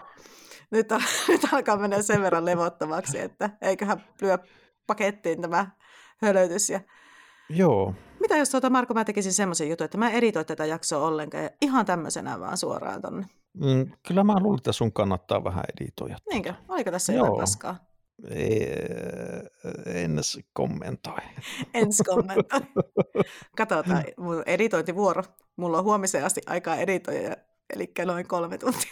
Nyt, 0.72 0.92
al- 0.92 1.00
nyt 1.28 1.42
alkaa 1.54 1.78
mennä 1.78 2.02
sen 2.02 2.22
verran 2.22 2.46
levottavaksi, 2.46 3.20
että 3.20 3.50
eiköhän 3.62 4.04
lyö 4.22 4.38
pakettiin 4.88 5.42
tämä 5.42 5.68
hölötys. 6.22 6.70
Ja... 6.70 6.80
Joo, 7.50 7.94
Mitä 8.20 8.38
jos 8.38 8.50
tuota, 8.50 8.70
Marko, 8.70 8.94
mä 8.94 9.06
tekisin 9.06 9.34
semmoisen 9.34 9.70
jutun, 9.70 9.86
että 9.86 9.98
mä 9.98 10.10
en 10.10 10.16
editoi 10.16 10.46
tätä 10.46 10.66
jaksoa 10.66 11.08
ollenkaan 11.08 11.44
ja 11.44 11.50
ihan 11.62 11.86
tämmöisenä 11.86 12.40
vaan 12.40 12.58
suoraan 12.58 13.02
tonne. 13.02 13.26
Mm, 13.54 13.92
kyllä 14.08 14.24
mä 14.24 14.40
luulen, 14.40 14.58
että 14.58 14.72
sun 14.72 14.94
kannattaa 14.94 15.44
vähän 15.44 15.64
editoida. 15.78 16.18
Niinkö? 16.30 16.54
Oliko 16.70 16.92
tässä 16.92 17.14
Joo. 17.14 17.26
jotain 17.26 17.40
paskaa? 17.42 17.76
Ei, 18.30 18.68
en 19.86 20.24
s- 20.24 20.40
kommentoi. 20.54 21.18
Ensi 21.74 22.04
kommentoi. 22.04 22.62
Katsotaan, 23.58 24.04
mun 24.18 24.44
editointivuoro. 24.46 25.24
Mulla 25.56 25.78
on 25.78 25.84
huomiseen 25.84 26.26
asti 26.26 26.42
aikaa 26.46 26.76
editoida, 26.76 27.36
eli 27.74 27.92
noin 28.06 28.28
kolme 28.28 28.58
tuntia. 28.58 28.92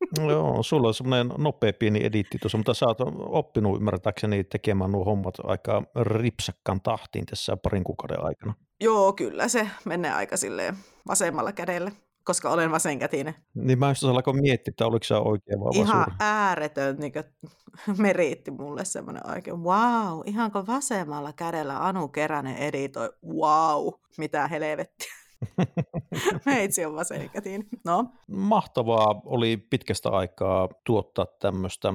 Joo, 0.30 0.62
sulla 0.62 0.88
on 0.88 0.94
semmoinen 0.94 1.28
nopea 1.38 1.72
pieni 1.72 2.04
editti 2.04 2.38
tuossa, 2.38 2.58
mutta 2.58 2.74
sä 2.74 2.86
oot 2.86 2.98
oppinut 3.18 3.76
ymmärtääkseni 3.76 4.44
tekemään 4.44 4.92
nuo 4.92 5.04
hommat 5.04 5.34
aika 5.44 5.82
ripsakkaan 6.02 6.80
tahtiin 6.80 7.26
tässä 7.26 7.56
parin 7.56 7.84
kuukauden 7.84 8.24
aikana. 8.24 8.54
Joo, 8.80 9.12
kyllä 9.12 9.48
se 9.48 9.68
menee 9.84 10.12
aika 10.12 10.36
silleen 10.36 10.76
vasemmalla 11.08 11.52
kädellä, 11.52 11.90
koska 12.24 12.50
olen 12.50 12.70
vasenkätinen. 12.70 13.34
Niin 13.54 13.78
mä 13.78 13.88
just 13.88 14.04
alkoin 14.04 14.40
miettiä, 14.40 14.70
että 14.72 14.86
oliko 14.86 15.04
se 15.04 15.14
oikein 15.14 15.60
vai 15.60 15.70
Ihan 15.74 15.98
vasuri. 15.98 16.16
ääretön 16.20 16.96
niin 16.98 17.12
meriitti 17.98 18.50
mulle 18.50 18.84
semmoinen 18.84 19.30
oikein, 19.30 19.56
wow, 19.62 20.20
ihanko 20.26 20.66
vasemmalla 20.66 21.32
kädellä 21.32 21.86
Anu 21.86 22.08
Keränen 22.08 22.56
editoi, 22.56 23.10
wow, 23.26 23.88
mitä 24.18 24.48
helvettiä. 24.48 25.12
Meitsi 26.46 26.84
on 26.84 26.96
vasenkätinen. 26.96 27.64
No, 27.84 28.04
Mahtavaa 28.26 29.20
oli 29.24 29.56
pitkästä 29.56 30.08
aikaa 30.08 30.68
tuottaa 30.84 31.26
tämmöistä 31.40 31.94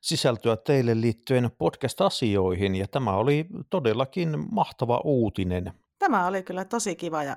sisältöä 0.00 0.56
teille 0.56 1.00
liittyen 1.00 1.50
podcast-asioihin, 1.58 2.74
ja 2.74 2.88
tämä 2.88 3.16
oli 3.16 3.46
todellakin 3.70 4.44
mahtava 4.50 5.00
uutinen. 5.04 5.72
tämä 5.98 6.26
oli 6.26 6.42
kyllä 6.42 6.64
tosi 6.64 6.96
kiva 6.96 7.22
ja 7.22 7.36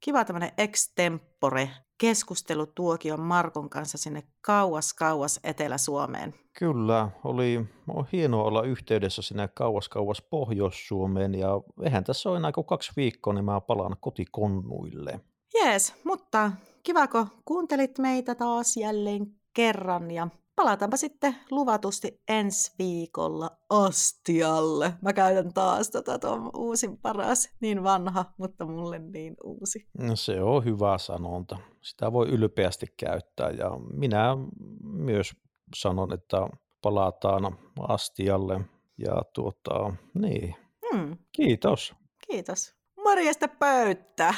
kiva 0.00 0.24
tämmöinen 0.24 0.52
extempore 0.58 1.70
keskustelutuokion 1.98 3.20
Markon 3.20 3.70
kanssa 3.70 3.98
sinne 3.98 4.22
kauas 4.40 4.94
kauas 4.94 5.40
Etelä-Suomeen. 5.44 6.34
Kyllä, 6.58 7.08
oli 7.24 7.66
hienoa 8.12 8.44
olla 8.44 8.62
yhteydessä 8.62 9.22
sinne 9.22 9.48
kauas 9.48 9.88
kauas 9.88 10.22
Pohjois-Suomeen 10.30 11.34
ja 11.34 11.48
eihän 11.82 12.04
tässä 12.04 12.30
ole 12.30 12.36
enää 12.36 12.52
kuin 12.52 12.66
kaksi 12.66 12.92
viikkoa, 12.96 13.32
niin 13.32 13.44
mä 13.44 13.60
palaan 13.60 13.96
kotikonnuille. 14.00 15.20
Jees, 15.54 15.94
mutta 16.04 16.52
kiva 16.82 17.06
kun 17.06 17.26
kuuntelit 17.44 17.98
meitä 17.98 18.34
taas 18.34 18.76
jälleen 18.76 19.26
kerran 19.54 20.10
ja 20.10 20.28
palataanpa 20.56 20.96
sitten 20.96 21.36
luvatusti 21.50 22.22
ensi 22.28 22.72
viikolla 22.78 23.50
astialle. 23.70 24.94
Mä 25.02 25.12
käytän 25.12 25.54
taas 25.54 25.90
tota 25.90 26.18
tuon 26.18 26.50
uusin 26.56 26.98
paras, 26.98 27.48
niin 27.60 27.82
vanha, 27.82 28.24
mutta 28.38 28.66
mulle 28.66 28.98
niin 28.98 29.34
uusi. 29.44 29.86
No 29.98 30.16
se 30.16 30.42
on 30.42 30.64
hyvä 30.64 30.98
sanonta. 30.98 31.58
Sitä 31.80 32.12
voi 32.12 32.28
ylpeästi 32.28 32.86
käyttää 32.96 33.50
ja 33.50 33.70
minä 33.92 34.36
myös 34.82 35.32
sanon, 35.76 36.12
että 36.12 36.48
palataan 36.82 37.58
astialle 37.88 38.60
ja 38.98 39.22
tuota, 39.34 39.94
niin. 40.14 40.54
Hmm. 40.92 41.18
Kiitos. 41.32 41.94
Kiitos. 42.26 42.74
Morjesta 43.04 43.48
pöyttä. 43.48 44.34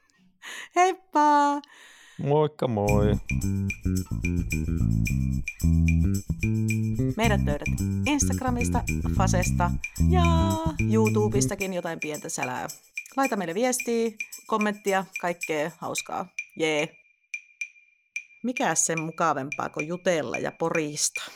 Heippa! 0.76 1.60
Moikka 2.18 2.68
moi! 2.68 3.16
Meidät 7.16 7.40
löydät 7.44 7.68
Instagramista, 8.06 8.82
Fasesta 9.18 9.70
ja 10.10 10.22
YouTubestakin 10.92 11.74
jotain 11.74 12.00
pientä 12.00 12.28
sälää. 12.28 12.68
Laita 13.16 13.36
meille 13.36 13.54
viestiä, 13.54 14.10
kommenttia, 14.46 15.04
kaikkea 15.20 15.70
hauskaa. 15.78 16.28
Jee! 16.58 16.88
Mikä 18.42 18.74
sen 18.74 19.00
mukavempaa 19.00 19.68
kuin 19.68 19.86
jutella 19.88 20.38
ja 20.38 20.52
porista? 20.52 21.30